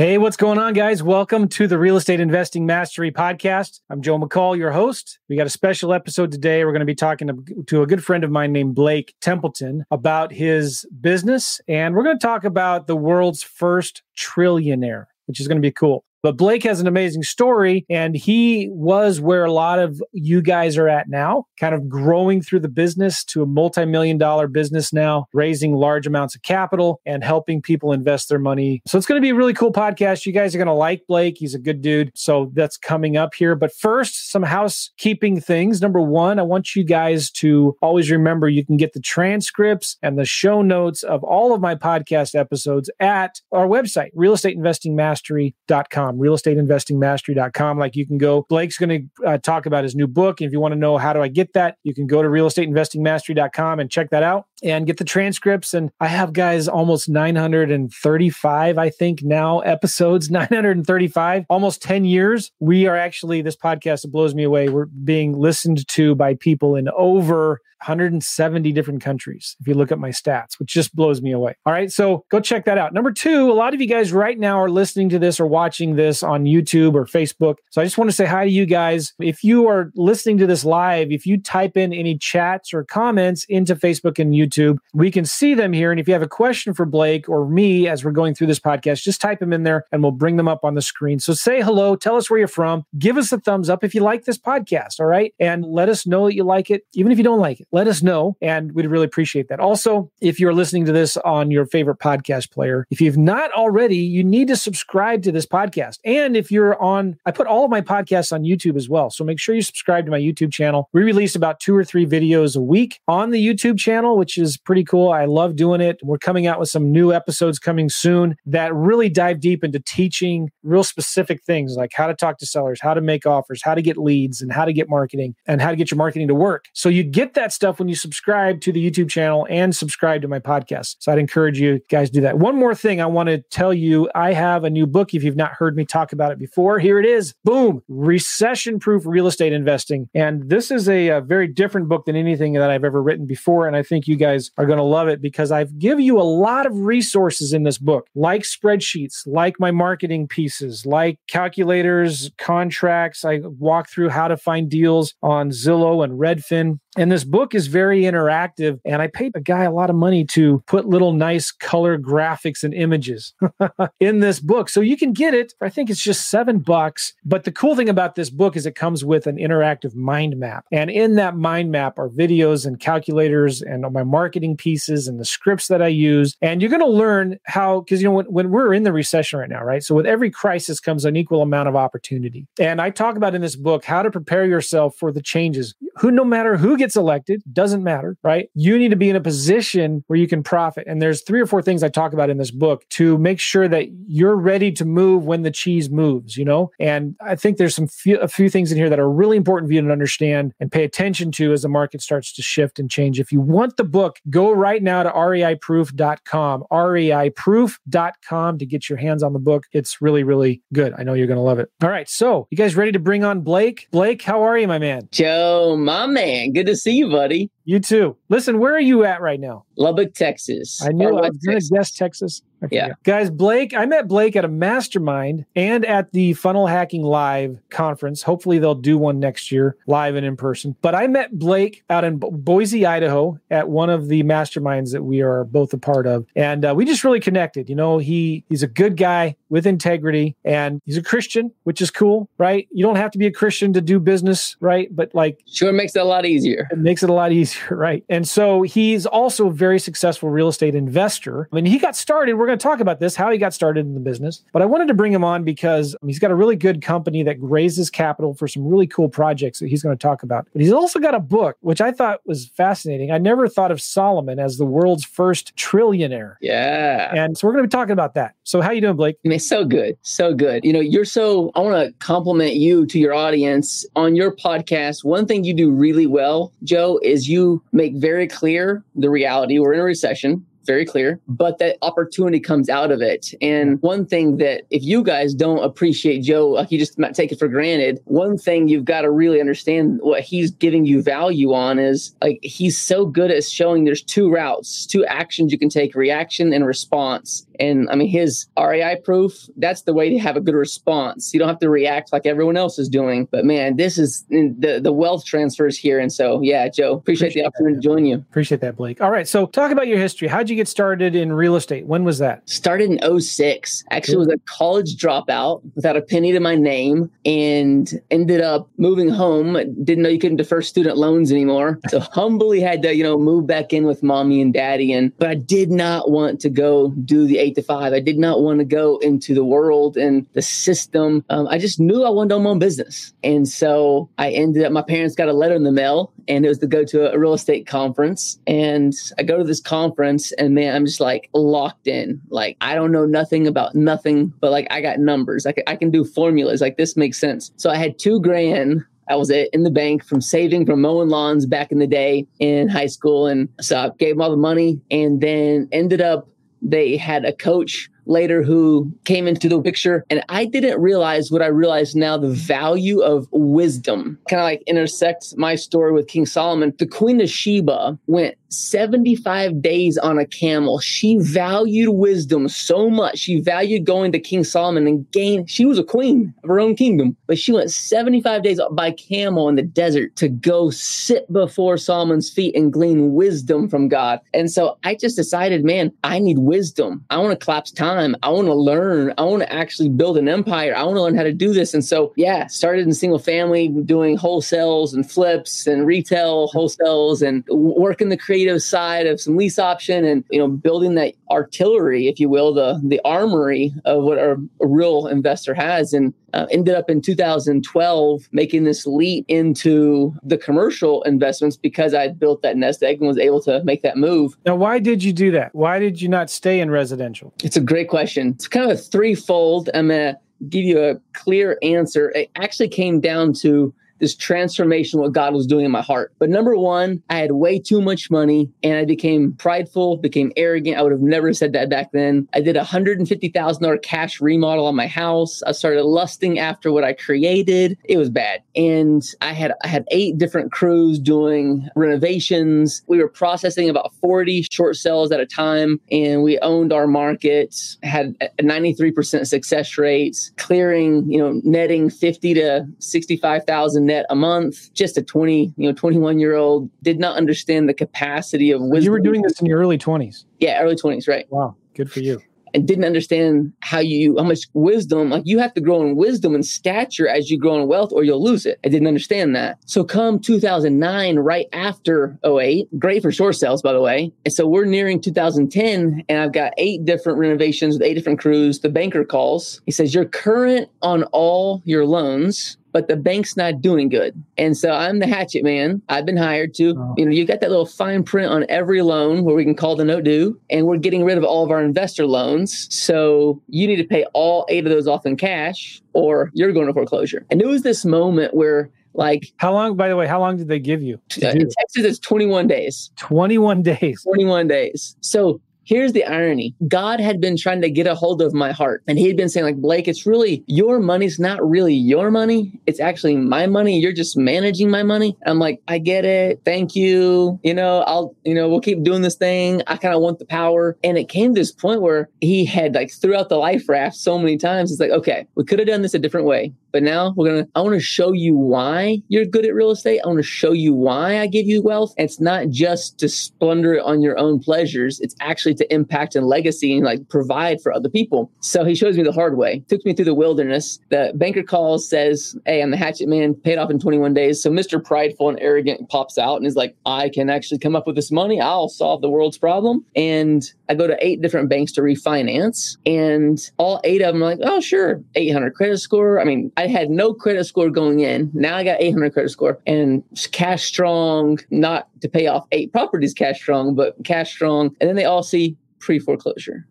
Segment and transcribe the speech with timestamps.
[0.00, 1.02] Hey, what's going on, guys?
[1.02, 3.80] Welcome to the Real Estate Investing Mastery Podcast.
[3.90, 5.18] I'm Joe McCall, your host.
[5.28, 6.64] We got a special episode today.
[6.64, 9.84] We're going to be talking to, to a good friend of mine named Blake Templeton
[9.90, 15.46] about his business, and we're going to talk about the world's first trillionaire, which is
[15.46, 16.06] going to be cool.
[16.22, 20.76] But Blake has an amazing story, and he was where a lot of you guys
[20.76, 24.92] are at now, kind of growing through the business to a multi million dollar business
[24.92, 28.82] now, raising large amounts of capital and helping people invest their money.
[28.86, 30.26] So it's going to be a really cool podcast.
[30.26, 31.36] You guys are going to like Blake.
[31.38, 32.10] He's a good dude.
[32.14, 33.54] So that's coming up here.
[33.54, 35.80] But first, some housekeeping things.
[35.80, 40.18] Number one, I want you guys to always remember you can get the transcripts and
[40.18, 47.78] the show notes of all of my podcast episodes at our website, realestateinvestingmastery.com realestateinvestingmastery.com.
[47.78, 50.40] Like you can go, Blake's going to uh, talk about his new book.
[50.40, 52.28] And if you want to know how do I get that, you can go to
[52.28, 55.74] realestateinvestingmastery.com and check that out and get the transcripts.
[55.74, 62.50] And I have guys almost 935, I think now episodes, 935, almost 10 years.
[62.60, 64.68] We are actually, this podcast, it blows me away.
[64.68, 69.98] We're being listened to by people in over 170 different countries if you look at
[69.98, 71.56] my stats, which just blows me away.
[71.64, 72.92] All right, so go check that out.
[72.92, 75.96] Number two, a lot of you guys right now are listening to this or watching
[75.96, 77.56] this on YouTube or Facebook.
[77.70, 79.14] So I just want to say hi to you guys.
[79.18, 83.46] If you are listening to this live, if you type in any chats or comments
[83.48, 84.49] into Facebook and YouTube,
[84.92, 85.90] we can see them here.
[85.90, 88.60] And if you have a question for Blake or me as we're going through this
[88.60, 91.18] podcast, just type them in there and we'll bring them up on the screen.
[91.18, 94.02] So say hello, tell us where you're from, give us a thumbs up if you
[94.02, 95.34] like this podcast, all right?
[95.40, 97.86] And let us know that you like it, even if you don't like it let
[97.86, 98.36] us know.
[98.40, 99.60] And we'd really appreciate that.
[99.60, 103.96] Also, if you're listening to this on your favorite podcast player, if you've not already,
[103.96, 105.98] you need to subscribe to this podcast.
[106.04, 109.10] And if you're on, I put all of my podcasts on YouTube as well.
[109.10, 110.88] So make sure you subscribe to my YouTube channel.
[110.92, 114.56] We release about two or three videos a week on the YouTube channel, which is
[114.56, 115.10] pretty cool.
[115.10, 115.98] I love doing it.
[116.02, 120.50] We're coming out with some new episodes coming soon that really dive deep into teaching
[120.62, 123.82] real specific things like how to talk to sellers, how to make offers, how to
[123.82, 126.66] get leads, and how to get marketing and how to get your marketing to work.
[126.72, 130.28] So you get that stuff when you subscribe to the YouTube channel and subscribe to
[130.28, 130.96] my podcast.
[130.98, 132.38] So I'd encourage you guys to do that.
[132.38, 135.14] One more thing I want to tell you I have a new book.
[135.14, 137.34] If you've not heard me talk about it before, here it is.
[137.44, 140.08] Boom, recession proof real estate investing.
[140.14, 143.66] And this is a, a, very different book than anything that I've ever written before.
[143.66, 146.22] And I think you guys are going to love it because I've given you a
[146.22, 153.24] lot of resources in this book, like spreadsheets, like my marketing pieces, like calculators, contracts.
[153.24, 156.78] I walk through how to find deals on Zillow and Redfin.
[156.96, 158.80] And this book is very interactive.
[158.84, 162.64] And I paid a guy a lot of money to put little nice color graphics
[162.64, 163.32] and images
[164.00, 164.68] in this book.
[164.68, 165.54] So you can get it.
[165.60, 167.14] I think it's just seven bucks.
[167.24, 170.64] But the cool thing about this book is it comes with an interactive mind map.
[170.72, 175.24] And in that mind map are videos and calculators and my marketing pieces and the
[175.24, 176.36] scripts that I use.
[176.42, 179.38] And you're going to learn how, because, you know, when, when we're in the recession
[179.38, 179.82] right now, right?
[179.82, 182.48] So with every crisis comes an equal amount of opportunity.
[182.58, 185.74] And I talk about in this book how to prepare yourself for the changes.
[185.98, 188.48] Who, no matter who gets elected, doesn't matter, right?
[188.54, 190.84] You need to be in a position where you can profit.
[190.88, 193.68] And there's three or four things I talk about in this book to make sure
[193.68, 196.70] that you're ready to move when the cheese moves, you know?
[196.80, 199.68] And I think there's some few, a few things in here that are really important
[199.68, 202.90] for you to understand and pay attention to as the market starts to shift and
[202.90, 203.20] change.
[203.20, 209.22] If you want the book, go right now to reiproof.com, reiproof.com to get your hands
[209.22, 209.64] on the book.
[209.72, 210.94] It's really, really good.
[210.98, 211.70] I know you're going to love it.
[211.82, 212.08] All right.
[212.08, 213.88] So, you guys ready to bring on Blake?
[213.90, 215.08] Blake, how are you, my man?
[215.12, 216.52] Joe, my man.
[216.52, 217.50] Good to see you, buddy.
[217.70, 218.16] You too.
[218.28, 219.64] Listen, where are you at right now?
[219.76, 220.82] Lubbock, Texas.
[220.84, 222.42] I knew I was going to guess Texas.
[222.70, 222.92] Yeah.
[223.04, 228.22] Guys, Blake, I met Blake at a mastermind and at the Funnel Hacking Live conference.
[228.22, 230.76] Hopefully, they'll do one next year, live and in person.
[230.82, 235.22] But I met Blake out in Boise, Idaho, at one of the masterminds that we
[235.22, 236.26] are both a part of.
[236.36, 237.68] And uh, we just really connected.
[237.70, 241.90] You know, he he's a good guy with integrity and he's a Christian, which is
[241.90, 242.68] cool, right?
[242.70, 244.94] You don't have to be a Christian to do business, right?
[244.94, 246.68] But like, sure makes it a lot easier.
[246.70, 248.04] It makes it a lot easier, right?
[248.08, 251.48] And so he's also a very successful real estate investor.
[251.52, 252.34] I mean, he got started.
[252.34, 254.42] We're going to talk about this, how he got started in the business.
[254.52, 257.36] But I wanted to bring him on because he's got a really good company that
[257.40, 260.46] raises capital for some really cool projects that he's going to talk about.
[260.52, 263.10] But he's also got a book, which I thought was fascinating.
[263.10, 266.36] I never thought of Solomon as the world's first trillionaire.
[266.40, 267.12] Yeah.
[267.14, 268.34] And so we're going to be talking about that.
[268.44, 269.16] So how you doing, Blake?
[269.24, 269.96] I mean, so good.
[270.02, 270.64] So good.
[270.64, 275.04] You know, you're so, I want to compliment you to your audience on your podcast.
[275.04, 279.58] One thing you do really well, Joe, is you make very clear the reality.
[279.58, 283.34] We're in a recession very clear, but that opportunity comes out of it.
[283.40, 287.32] And one thing that if you guys don't appreciate Joe, like you just might take
[287.32, 291.52] it for granted, one thing you've got to really understand what he's giving you value
[291.52, 295.70] on is like he's so good at showing there's two routes, two actions you can
[295.70, 297.46] take reaction and response.
[297.60, 301.32] And I mean, his REI proof, that's the way to have a good response.
[301.32, 303.28] You don't have to react like everyone else is doing.
[303.30, 306.00] But man, this is mm, the, the wealth transfers here.
[306.00, 307.82] And so, yeah, Joe, appreciate, appreciate the opportunity that.
[307.82, 308.16] to join you.
[308.16, 309.00] Appreciate that, Blake.
[309.00, 309.28] All right.
[309.28, 310.28] So, talk about your history.
[310.28, 311.86] How'd you get started in real estate?
[311.86, 312.48] When was that?
[312.48, 313.84] Started in 06.
[313.90, 319.08] Actually, was a college dropout without a penny to my name and ended up moving
[319.08, 319.54] home.
[319.84, 321.78] Didn't know you couldn't defer student loans anymore.
[321.88, 324.92] So, humbly had to, you know, move back in with mommy and daddy.
[324.92, 327.92] And, but I did not want to go do the eight to five.
[327.92, 331.24] I did not want to go into the world and the system.
[331.30, 333.12] Um, I just knew I wanted to own my own business.
[333.24, 336.48] And so I ended up, my parents got a letter in the mail and it
[336.48, 338.38] was to go to a real estate conference.
[338.46, 342.20] And I go to this conference and man, I'm just like locked in.
[342.28, 345.46] Like, I don't know nothing about nothing, but like I got numbers.
[345.46, 346.60] I can, I can do formulas.
[346.60, 347.50] Like, this makes sense.
[347.56, 351.44] So I had two grand I was in the bank from saving from mowing lawns
[351.44, 353.26] back in the day in high school.
[353.26, 356.28] And so I gave them all the money and then ended up
[356.62, 360.04] they had a coach later who came into the picture.
[360.10, 364.62] And I didn't realize what I realize now the value of wisdom kind of like
[364.66, 366.74] intersects my story with King Solomon.
[366.78, 370.80] The Queen of Sheba went 75 days on a camel.
[370.80, 373.18] She valued wisdom so much.
[373.18, 375.46] She valued going to King Solomon and gain.
[375.46, 379.48] She was a queen of her own kingdom, but she went 75 days by camel
[379.48, 384.20] in the desert to go sit before Solomon's feet and glean wisdom from God.
[384.34, 387.04] And so I just decided, man, I need wisdom.
[387.10, 388.16] I want to collapse time.
[388.22, 389.14] I want to learn.
[389.16, 390.74] I want to actually build an empire.
[390.74, 391.72] I want to learn how to do this.
[391.74, 397.44] And so, yeah, started in single family, doing wholesales and flips and retail wholesales and
[397.48, 402.18] working the creative side of some lease option and, you know, building that artillery, if
[402.18, 405.92] you will, the, the armory of what a, a real investor has.
[405.92, 412.08] And uh, ended up in 2012 making this leap into the commercial investments because I
[412.08, 414.36] built that nest egg and was able to make that move.
[414.46, 415.54] Now, why did you do that?
[415.54, 417.34] Why did you not stay in residential?
[417.42, 418.28] It's a great question.
[418.28, 419.70] It's kind of a threefold.
[419.74, 422.10] I'm going to give you a clear answer.
[422.10, 426.12] It actually came down to this transformation, what God was doing in my heart.
[426.18, 430.78] But number one, I had way too much money and I became prideful, became arrogant.
[430.78, 432.26] I would have never said that back then.
[432.34, 435.42] I did a $150,000 cash remodel on my house.
[435.42, 437.78] I started lusting after what I created.
[437.84, 438.42] It was bad.
[438.56, 442.82] And I had, I had eight different crews doing renovations.
[442.86, 447.76] We were processing about 40 short sales at a time and we owned our markets,
[447.82, 454.72] had a 93% success rates, clearing, you know, netting 50 to 65,000 net a month.
[454.72, 458.84] Just a 20, you know, 21 year old did not understand the capacity of wisdom.
[458.84, 460.24] You were doing this in your early 20s.
[460.38, 461.26] Yeah, early 20s, right.
[461.30, 462.22] Wow, good for you
[462.54, 466.34] and didn't understand how you how much wisdom like you have to grow in wisdom
[466.34, 469.58] and stature as you grow in wealth or you'll lose it i didn't understand that
[469.66, 474.46] so come 2009 right after 08 great for short sales by the way and so
[474.46, 479.04] we're nearing 2010 and i've got eight different renovations with eight different crews the banker
[479.04, 484.22] calls he says you're current on all your loans but the bank's not doing good.
[484.36, 485.82] And so I'm the hatchet man.
[485.88, 486.94] I've been hired to, oh.
[486.96, 489.76] you know, you got that little fine print on every loan where we can call
[489.76, 492.66] the note due, and we're getting rid of all of our investor loans.
[492.74, 496.66] So you need to pay all eight of those off in cash or you're going
[496.66, 497.26] to foreclosure.
[497.30, 500.48] And it was this moment where like how long by the way how long did
[500.48, 505.92] they give you uh, in texas it's 21 days 21 days 21 days so Here's
[505.92, 506.56] the irony.
[506.66, 509.28] God had been trying to get a hold of my heart and he had been
[509.28, 512.60] saying like, Blake, it's really your money's not really your money.
[512.66, 513.78] It's actually my money.
[513.78, 515.16] You're just managing my money.
[515.26, 516.42] I'm like, I get it.
[516.44, 517.38] Thank you.
[517.44, 519.62] You know, I'll, you know, we'll keep doing this thing.
[519.68, 520.76] I kind of want the power.
[520.82, 524.18] And it came to this point where he had like throughout the life raft so
[524.18, 524.72] many times.
[524.72, 526.52] It's like, okay, we could have done this a different way.
[526.72, 529.70] But now we're going to, I want to show you why you're good at real
[529.70, 530.00] estate.
[530.04, 531.94] I want to show you why I give you wealth.
[531.98, 535.00] And it's not just to splendor it on your own pleasures.
[535.00, 538.30] It's actually to impact and legacy and like provide for other people.
[538.40, 540.78] So he shows me the hard way, took me through the wilderness.
[540.90, 544.42] The banker calls, says, Hey, I'm the hatchet man, paid off in 21 days.
[544.42, 544.82] So Mr.
[544.82, 548.10] Prideful and Arrogant pops out and is like, I can actually come up with this
[548.10, 548.40] money.
[548.40, 549.84] I'll solve the world's problem.
[549.96, 552.76] And I go to eight different banks to refinance.
[552.86, 556.20] And all eight of them are like, Oh, sure, 800 credit score.
[556.20, 558.30] I mean, I had no credit score going in.
[558.32, 563.12] Now I got 800 credit score and cash strong, not to pay off eight properties
[563.12, 564.76] cash strong, but cash strong.
[564.80, 566.66] And then they all see pre foreclosure.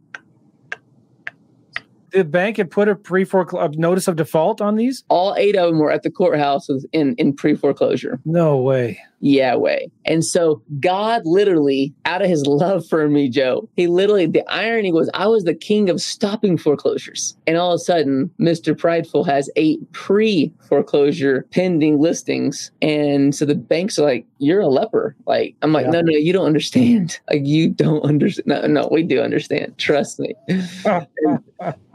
[2.11, 5.03] The bank had put a pre foreclosure notice of default on these.
[5.09, 8.21] All eight of them were at the courthouse in in pre foreclosure.
[8.23, 8.99] No way.
[9.21, 9.85] Yahweh.
[10.05, 14.91] And so God literally, out of his love for me, Joe, he literally, the irony
[14.91, 17.35] was I was the king of stopping foreclosures.
[17.47, 18.77] And all of a sudden, Mr.
[18.77, 22.71] Prideful has eight pre foreclosure pending listings.
[22.81, 25.15] And so the banks are like, you're a leper.
[25.25, 25.91] Like, I'm like, yeah.
[25.91, 27.19] no, no, you don't understand.
[27.29, 28.47] Like, you don't understand.
[28.47, 29.77] No, no, we do understand.
[29.77, 30.33] Trust me.
[30.85, 31.43] and,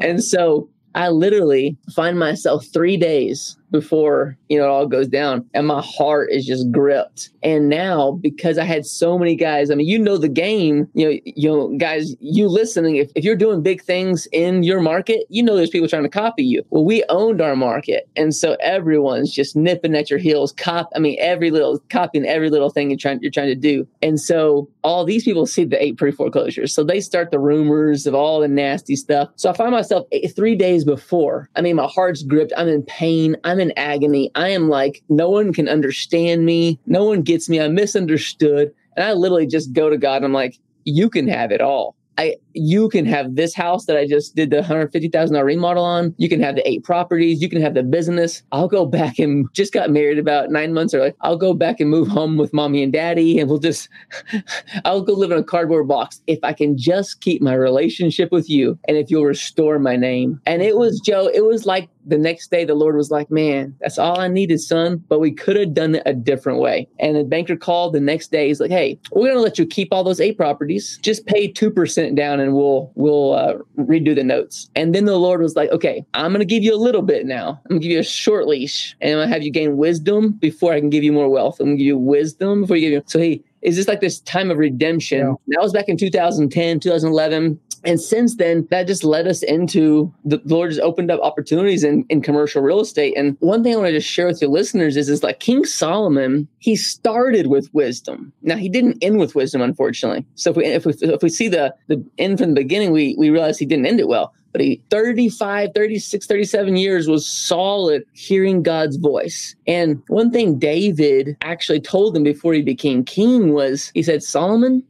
[0.00, 5.44] and so I literally find myself three days before you know it all goes down
[5.52, 7.30] and my heart is just gripped.
[7.42, 11.04] And now because i had so many guys i mean you know the game you
[11.04, 15.26] know you know guys you listening if, if you're doing big things in your market
[15.28, 16.62] you know there's people trying to copy you.
[16.70, 21.00] Well we owned our market and so everyone's just nipping at your heels cop i
[21.00, 23.86] mean every little copying every little thing you're trying you're trying to do.
[24.02, 28.14] And so all these people see the eight pre-foreclosures so they start the rumors of
[28.14, 29.30] all the nasty stuff.
[29.34, 32.82] So i find myself eight, three days before i mean my heart's gripped i'm in
[32.84, 34.30] pain i'm in agony.
[34.34, 36.78] I am like, no one can understand me.
[36.86, 37.60] No one gets me.
[37.60, 38.74] I'm misunderstood.
[38.96, 41.96] And I literally just go to God and I'm like, you can have it all.
[42.18, 45.44] I you can have this house that I just did the hundred fifty thousand dollar
[45.46, 46.14] remodel on.
[46.18, 47.42] You can have the eight properties.
[47.42, 48.42] You can have the business.
[48.52, 51.12] I'll go back and just got married about nine months early.
[51.20, 53.88] I'll go back and move home with mommy and daddy, and we'll just
[54.84, 58.48] I'll go live in a cardboard box if I can just keep my relationship with
[58.48, 60.40] you, and if you'll restore my name.
[60.46, 61.28] And it was Joe.
[61.32, 64.60] It was like the next day the Lord was like, Man, that's all I needed,
[64.60, 65.02] son.
[65.08, 66.88] But we could have done it a different way.
[66.98, 68.48] And the banker called the next day.
[68.48, 70.98] He's like, Hey, we're gonna let you keep all those eight properties.
[71.02, 74.70] Just pay two percent down and we'll we'll uh, redo the notes.
[74.76, 77.26] And then the Lord was like, okay, I'm going to give you a little bit
[77.26, 77.60] now.
[77.64, 80.32] I'm going to give you a short leash, and I'm to have you gain wisdom
[80.32, 81.58] before I can give you more wealth.
[81.58, 83.02] I'm going to give you wisdom before you give you.
[83.06, 85.20] So he is this like this time of redemption.
[85.20, 85.56] Yeah.
[85.56, 87.58] That was back in 2010, 2011.
[87.84, 92.04] And since then, that just led us into the, Lord just opened up opportunities in,
[92.08, 93.14] in commercial real estate.
[93.16, 95.64] And one thing I want to just share with your listeners is, is like King
[95.64, 98.32] Solomon, he started with wisdom.
[98.42, 100.24] Now he didn't end with wisdom, unfortunately.
[100.34, 103.14] So if we if we, if we see the the end from the beginning, we
[103.18, 108.04] we realize he didn't end it well but he 35 36 37 years was solid
[108.12, 113.90] hearing god's voice and one thing david actually told him before he became king was
[113.94, 114.82] he said solomon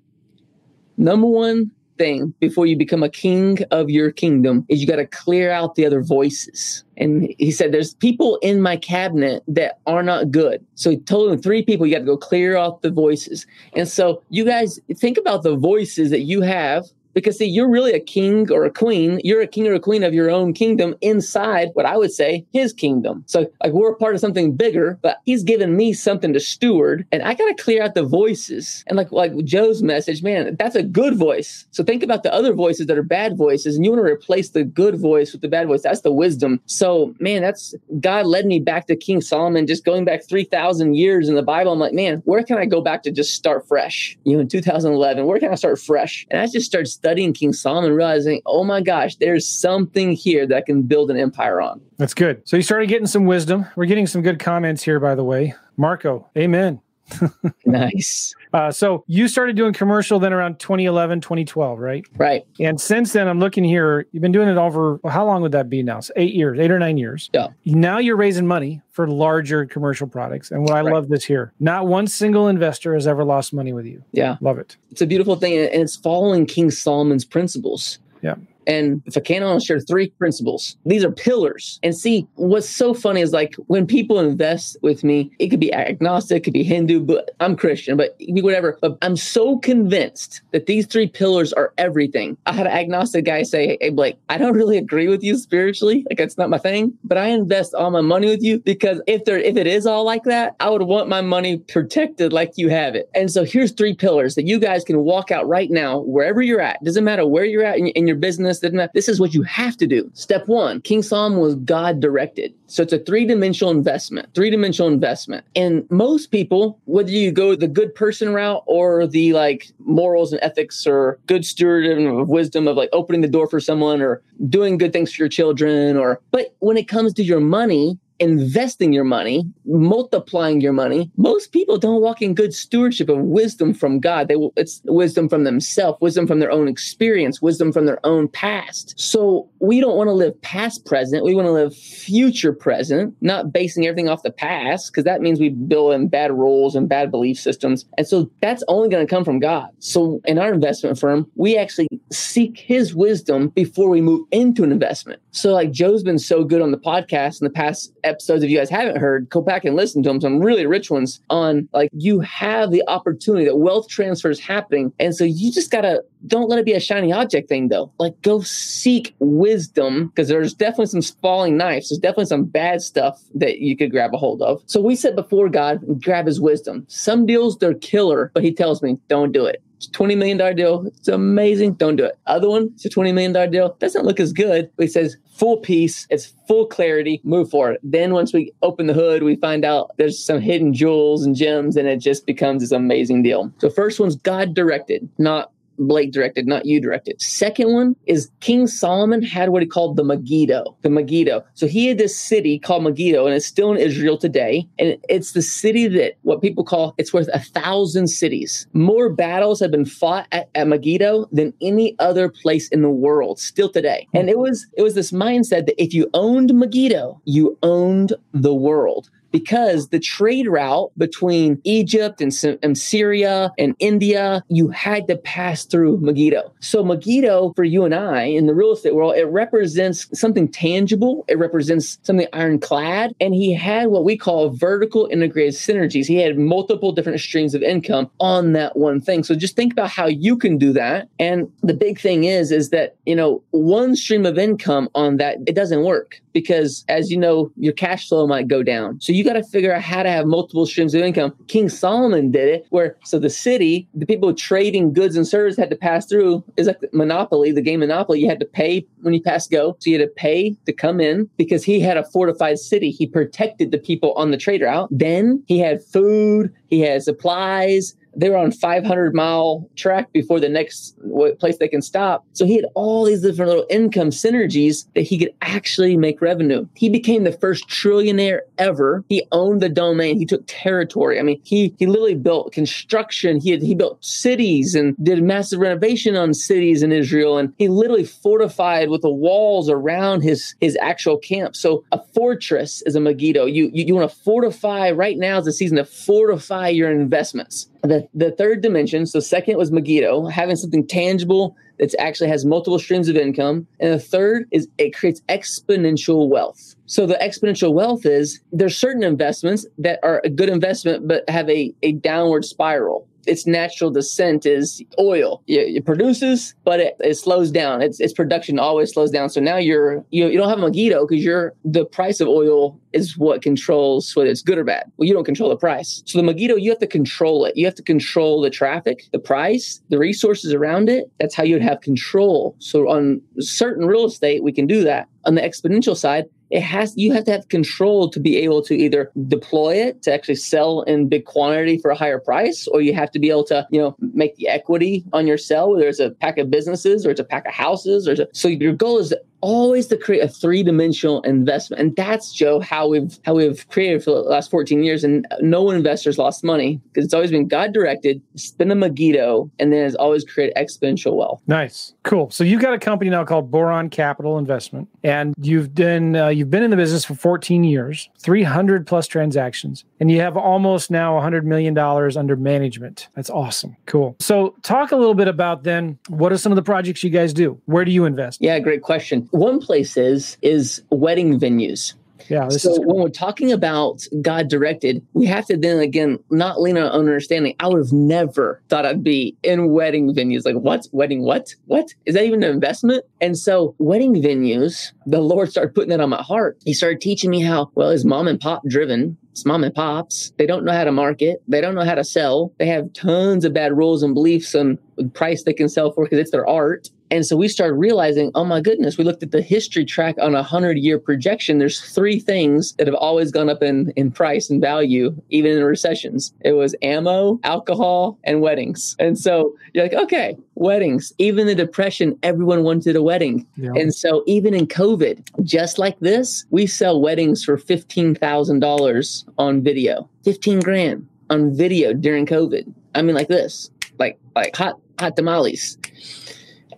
[0.98, 5.06] number one thing before you become a king of your kingdom is you got to
[5.06, 6.84] clear out the other voices.
[6.96, 10.64] And he said, There's people in my cabinet that are not good.
[10.74, 13.46] So he told them three people, you got to go clear out the voices.
[13.74, 17.92] And so you guys think about the voices that you have because see, you're really
[17.92, 19.20] a king or a queen.
[19.24, 22.44] You're a king or a queen of your own kingdom inside what I would say
[22.52, 23.24] his kingdom.
[23.26, 27.06] So like we're a part of something bigger, but he's given me something to steward
[27.12, 28.84] and I got to clear out the voices.
[28.86, 31.66] And like, like Joe's message, man, that's a good voice.
[31.70, 34.50] So think about the other voices that are bad voices and you want to replace
[34.50, 35.82] the good voice with the bad voice.
[35.82, 36.60] That's the wisdom.
[36.66, 41.28] So man, that's God led me back to King Solomon, just going back 3000 years
[41.28, 41.72] in the Bible.
[41.72, 44.16] I'm like, man, where can I go back to just start fresh?
[44.24, 46.26] You know, in 2011, where can I start fresh?
[46.30, 50.56] And I just started studying King Solomon, realizing, oh my gosh, there's something here that
[50.56, 51.82] I can build an empire on.
[51.98, 52.40] That's good.
[52.48, 53.66] So you started getting some wisdom.
[53.76, 55.52] We're getting some good comments here, by the way.
[55.76, 56.80] Marco, amen.
[57.66, 58.34] nice.
[58.52, 62.04] Uh, so you started doing commercial then around 2011, 2012, right?
[62.16, 62.46] Right.
[62.60, 64.06] And since then, I'm looking here.
[64.12, 66.00] You've been doing it over how long would that be now?
[66.00, 67.30] So eight years, eight or nine years.
[67.32, 67.48] Yeah.
[67.64, 70.50] Now you're raising money for larger commercial products.
[70.50, 70.94] And what I right.
[70.94, 74.02] love this here, not one single investor has ever lost money with you.
[74.12, 74.36] Yeah.
[74.40, 74.76] Love it.
[74.90, 75.58] It's a beautiful thing.
[75.58, 77.98] And it's following King Solomon's principles.
[78.22, 78.36] Yeah.
[78.66, 80.76] And if I can, want share three principles.
[80.84, 81.78] These are pillars.
[81.82, 85.72] And see, what's so funny is like when people invest with me, it could be
[85.72, 88.78] agnostic, it could be Hindu, but I'm Christian, but whatever.
[88.80, 92.36] But I'm so convinced that these three pillars are everything.
[92.46, 96.04] I had an agnostic guy say, Hey, Blake, I don't really agree with you spiritually.
[96.10, 99.24] Like it's not my thing, but I invest all my money with you because if
[99.24, 102.68] there, if it is all like that, I would want my money protected like you
[102.68, 103.10] have it.
[103.14, 106.60] And so here's three pillars that you guys can walk out right now, wherever you're
[106.60, 106.82] at.
[106.82, 108.90] Doesn't matter where you're at in, in your business business.
[108.94, 110.10] This is what you have to do.
[110.14, 112.54] Step one, King Solomon was God directed.
[112.66, 115.44] So it's a three dimensional investment, three dimensional investment.
[115.54, 120.42] And most people, whether you go the good person route or the like morals and
[120.42, 124.78] ethics or good steward of wisdom of like opening the door for someone or doing
[124.78, 129.04] good things for your children or, but when it comes to your money, investing your
[129.04, 131.10] money, multiplying your money.
[131.16, 134.28] Most people don't walk in good stewardship of wisdom from God.
[134.28, 138.94] They it's wisdom from themselves, wisdom from their own experience, wisdom from their own past.
[138.98, 141.24] So we don't want to live past present.
[141.24, 145.38] We want to live future present, not basing everything off the past, because that means
[145.38, 147.84] we build in bad rules and bad belief systems.
[147.98, 149.68] And so that's only going to come from God.
[149.78, 154.72] So in our investment firm, we actually seek his wisdom before we move into an
[154.72, 155.20] investment.
[155.34, 158.42] So like Joe's been so good on the podcast in the past episodes.
[158.42, 160.20] If you guys haven't heard, go back and listen to them.
[160.20, 164.92] Some really rich ones on like you have the opportunity that wealth transfer is happening.
[165.00, 167.92] And so you just gotta don't let it be a shiny object thing though.
[167.98, 171.88] Like go seek wisdom because there's definitely some falling knives.
[171.88, 174.62] There's definitely some bad stuff that you could grab a hold of.
[174.66, 176.84] So we said before God grab his wisdom.
[176.88, 179.63] Some deals they're killer, but he tells me don't do it.
[179.76, 180.86] It's $20 million deal.
[180.86, 181.74] It's amazing.
[181.74, 182.18] Don't do it.
[182.26, 183.76] Other one, it's a $20 million deal.
[183.78, 186.06] Doesn't look as good, but he says full peace.
[186.10, 187.20] It's full clarity.
[187.24, 187.78] Move forward.
[187.82, 191.76] Then once we open the hood, we find out there's some hidden jewels and gems
[191.76, 193.52] and it just becomes this amazing deal.
[193.58, 197.20] So first one's God directed, not Blake directed, not you directed.
[197.20, 200.76] Second one is King Solomon had what he called the Megiddo.
[200.82, 201.44] The Megiddo.
[201.54, 204.66] So he had this city called Megiddo, and it's still in Israel today.
[204.78, 208.66] And it's the city that what people call it's worth a thousand cities.
[208.72, 213.38] More battles have been fought at, at Megiddo than any other place in the world
[213.38, 214.06] still today.
[214.14, 218.54] And it was it was this mindset that if you owned Megiddo, you owned the
[218.54, 225.64] world because the trade route between Egypt and, Syria and India, you had to pass
[225.64, 226.52] through Megiddo.
[226.60, 231.24] So Megiddo for you and I in the real estate world, it represents something tangible.
[231.26, 233.16] It represents something ironclad.
[233.20, 236.06] And he had what we call vertical integrated synergies.
[236.06, 239.24] He had multiple different streams of income on that one thing.
[239.24, 241.08] So just think about how you can do that.
[241.18, 245.38] And the big thing is, is that, you know, one stream of income on that,
[245.48, 249.00] it doesn't work because as you know, your cash flow might go down.
[249.00, 251.34] So you got to figure out how to have multiple streams of income.
[251.46, 255.70] King Solomon did it where so the city, the people trading goods and services had
[255.70, 258.20] to pass through is like Monopoly, the game Monopoly.
[258.20, 259.76] You had to pay when you pass go.
[259.78, 262.90] So you had to pay to come in because he had a fortified city.
[262.90, 264.88] He protected the people on the trade route.
[264.90, 270.48] Then he had food, he had supplies, they were on 500 mile track before the
[270.48, 270.96] next
[271.38, 272.24] place they can stop.
[272.32, 276.66] So he had all these different little income synergies that he could actually make revenue.
[276.74, 279.04] He became the first trillionaire ever.
[279.08, 280.18] He owned the domain.
[280.18, 281.18] He took territory.
[281.18, 283.40] I mean, he he literally built construction.
[283.40, 287.38] He had, he built cities and did massive renovation on cities in Israel.
[287.38, 291.56] And he literally fortified with the walls around his his actual camp.
[291.56, 293.46] So a fortress is a Megiddo.
[293.46, 297.68] You you, you want to fortify right now is the season to fortify your investments.
[297.84, 302.78] The, the third dimension, so second was Megiddo, having something tangible that actually has multiple
[302.78, 303.66] streams of income.
[303.78, 306.76] And the third is it creates exponential wealth.
[306.86, 311.48] So the exponential wealth is there's certain investments that are a good investment, but have
[311.50, 315.42] a, a downward spiral its natural descent is oil.
[315.46, 317.82] It, it produces, but it, it, slows down.
[317.82, 319.30] Its its production always slows down.
[319.30, 322.78] So now you're you, you don't have a Megiddo because you're the price of oil
[322.92, 324.90] is what controls whether it's good or bad.
[324.96, 326.02] Well, you don't control the price.
[326.06, 327.56] So the Megiddo, you have to control it.
[327.56, 331.10] You have to control the traffic, the price, the resources around it.
[331.18, 332.54] That's how you'd have control.
[332.58, 335.08] So on certain real estate, we can do that.
[335.26, 338.74] On the exponential side, it has you have to have control to be able to
[338.74, 342.94] either deploy it to actually sell in big quantity for a higher price or you
[342.94, 346.00] have to be able to you know make the equity on your sell whether it's
[346.00, 349.14] a pack of businesses or it's a pack of houses or so your goal is
[349.44, 351.78] always to create a three-dimensional investment.
[351.78, 355.04] And that's joe how we've how we've created for the last 14 years.
[355.04, 359.70] And no investors lost money because it's always been god directed spin a megiddo and
[359.70, 361.42] then it's always created exponential wealth.
[361.46, 361.92] Nice.
[362.04, 362.30] Cool.
[362.30, 366.50] So you've got a company now called boron capital investment and you've done uh, you've
[366.50, 371.14] been in the business for 14 years 300 plus transactions and you have almost now
[371.14, 373.08] 100 million dollars under management.
[373.14, 373.76] That's awesome.
[373.86, 374.16] Cool.
[374.20, 377.32] So talk a little bit about then what are some of the projects you guys
[377.32, 377.60] do?
[377.66, 378.40] Where do you invest?
[378.40, 379.28] Yeah great question.
[379.30, 381.94] One place is is wedding venues.
[382.28, 382.48] Yeah.
[382.48, 386.86] so when we're talking about God directed, we have to then again not lean on
[386.86, 387.54] understanding.
[387.60, 390.44] I would have never thought I'd be in wedding venues.
[390.44, 390.86] Like what?
[390.92, 391.54] Wedding what?
[391.66, 391.92] What?
[392.06, 393.04] Is that even an investment?
[393.20, 396.58] And so wedding venues, the Lord started putting that on my heart.
[396.64, 399.16] He started teaching me how, well, is mom and pop driven.
[399.32, 400.32] It's mom and pops.
[400.38, 401.42] They don't know how to market.
[401.48, 402.52] They don't know how to sell.
[402.58, 406.04] They have tons of bad rules and beliefs on the price they can sell for
[406.04, 406.88] because it's their art.
[407.10, 410.34] And so we started realizing, oh my goodness, we looked at the history track on
[410.34, 411.58] a hundred year projection.
[411.58, 415.62] There's three things that have always gone up in, in price and value, even in
[415.64, 416.32] recessions.
[416.40, 418.96] It was ammo, alcohol, and weddings.
[418.98, 421.12] And so you're like, okay, weddings.
[421.18, 423.46] Even the depression, everyone wanted a wedding.
[423.56, 423.72] Yeah.
[423.76, 430.08] And so even in COVID, just like this, we sell weddings for $15,000 on video,
[430.24, 432.72] 15 grand on video during COVID.
[432.94, 435.76] I mean, like this, like, like hot, hot tamales.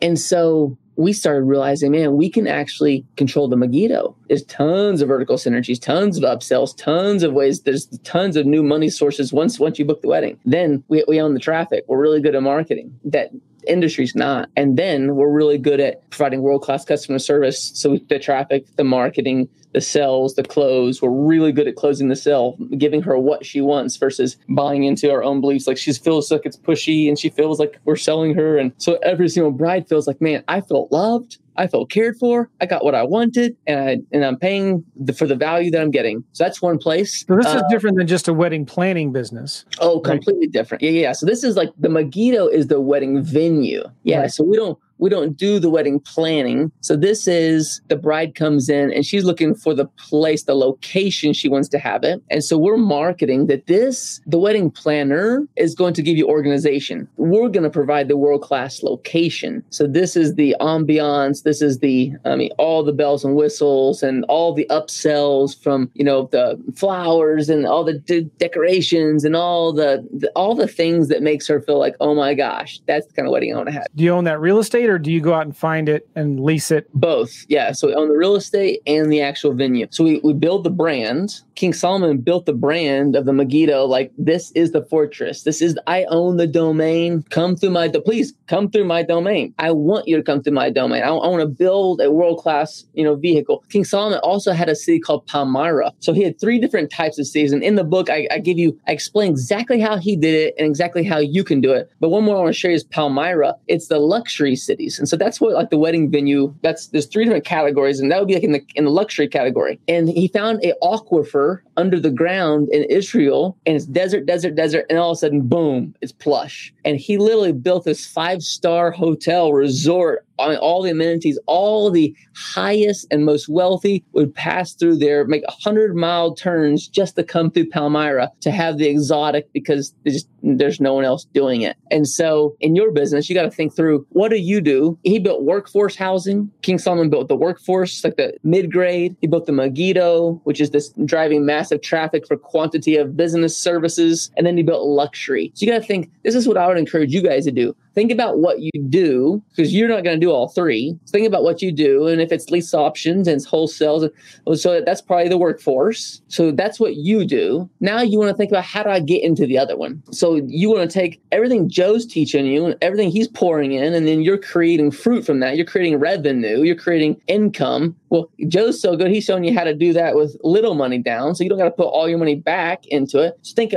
[0.00, 4.16] And so we started realizing, man, we can actually control the Megiddo.
[4.28, 7.62] There's tons of vertical synergies, tons of upsells, tons of ways.
[7.62, 10.38] There's tons of new money sources once once you book the wedding.
[10.44, 11.84] Then we, we own the traffic.
[11.86, 12.98] We're really good at marketing.
[13.04, 13.30] That
[13.66, 14.48] industry's not.
[14.56, 17.72] And then we're really good at providing world class customer service.
[17.74, 21.02] So the traffic, the marketing, the sales, the close.
[21.02, 25.10] We're really good at closing the sale, giving her what she wants versus buying into
[25.10, 25.66] our own beliefs.
[25.66, 28.56] Like she feels like it's pushy and she feels like we're selling her.
[28.56, 31.38] And so every single bride feels like, man, I felt loved.
[31.58, 32.50] I felt cared for.
[32.60, 35.80] I got what I wanted, and I, and I'm paying the, for the value that
[35.80, 36.22] I'm getting.
[36.32, 37.24] So that's one place.
[37.26, 39.64] So this uh, is different than just a wedding planning business.
[39.80, 40.52] Oh, completely right?
[40.52, 40.82] different.
[40.82, 41.12] Yeah, yeah.
[41.12, 43.84] So this is like the Megiddo is the wedding venue.
[44.02, 44.20] Yeah.
[44.20, 44.30] Right.
[44.30, 46.72] So we don't we don't do the wedding planning.
[46.80, 51.32] So this is the bride comes in and she's looking for the place, the location
[51.32, 52.22] she wants to have it.
[52.30, 57.08] And so we're marketing that this, the wedding planner is going to give you organization.
[57.16, 59.62] We're going to provide the world class location.
[59.70, 61.42] So this is the ambiance.
[61.42, 65.90] This is the, I mean, all the bells and whistles and all the upsells from,
[65.94, 70.68] you know, the flowers and all the de- decorations and all the, the, all the
[70.68, 73.56] things that makes her feel like, oh my gosh, that's the kind of wedding I
[73.56, 73.86] want to have.
[73.94, 74.85] Do you own that real estate?
[74.86, 76.88] Estate or do you go out and find it and lease it?
[76.94, 77.44] Both.
[77.48, 77.72] Yeah.
[77.72, 79.86] So we own the real estate and the actual venue.
[79.90, 81.40] So we, we build the brand.
[81.56, 83.86] King Solomon built the brand of the Megiddo.
[83.86, 85.42] Like this is the fortress.
[85.42, 87.24] This is, I own the domain.
[87.30, 89.54] Come through my, do- please come through my domain.
[89.58, 91.02] I want you to come through my domain.
[91.02, 93.64] I, I want to build a world class, you know, vehicle.
[93.70, 95.92] King Solomon also had a city called Palmyra.
[96.00, 97.52] So he had three different types of cities.
[97.52, 100.54] And in the book, I, I give you, I explain exactly how he did it
[100.58, 101.90] and exactly how you can do it.
[102.00, 103.54] But one more I want to share is Palmyra.
[103.66, 104.98] It's the luxury cities.
[104.98, 108.18] And so that's what like the wedding venue, that's there's three different categories, and that
[108.18, 109.80] would be like in the in the luxury category.
[109.88, 111.45] And he found a aquifer
[111.76, 115.42] under the ground in Israel, and it's desert, desert, desert, and all of a sudden,
[115.42, 116.72] boom, it's plush.
[116.84, 122.14] And he literally built this five star hotel resort on all the amenities, all the
[122.34, 127.24] highest and most wealthy would pass through there, make a hundred mile turns just to
[127.24, 131.76] come through Palmyra to have the exotic because there's, there's no one else doing it.
[131.90, 134.98] And so in your business, you got to think through what do you do?
[135.02, 136.50] He built workforce housing.
[136.62, 139.16] King Solomon built the workforce, like the mid grade.
[139.20, 144.30] He built the Megiddo, which is this driving massive traffic for quantity of business services.
[144.36, 145.52] And then he built luxury.
[145.54, 147.74] So you got to think this is what I would encourage you guys to do
[147.96, 150.96] think about what you do because you're not going to do all three.
[151.08, 154.10] Think about what you do, and if it's lease options and it's wholesales,
[154.54, 156.20] so that's probably the workforce.
[156.28, 157.68] So that's what you do.
[157.80, 160.02] Now you want to think about how do I get into the other one.
[160.12, 164.06] So you want to take everything Joe's teaching you and everything he's pouring in, and
[164.06, 165.56] then you're creating fruit from that.
[165.56, 166.62] You're creating revenue.
[166.62, 167.96] You're creating income.
[168.10, 171.34] Well, Joe's so good; he's showing you how to do that with little money down,
[171.34, 173.38] so you don't got to put all your money back into it.
[173.40, 173.74] So think,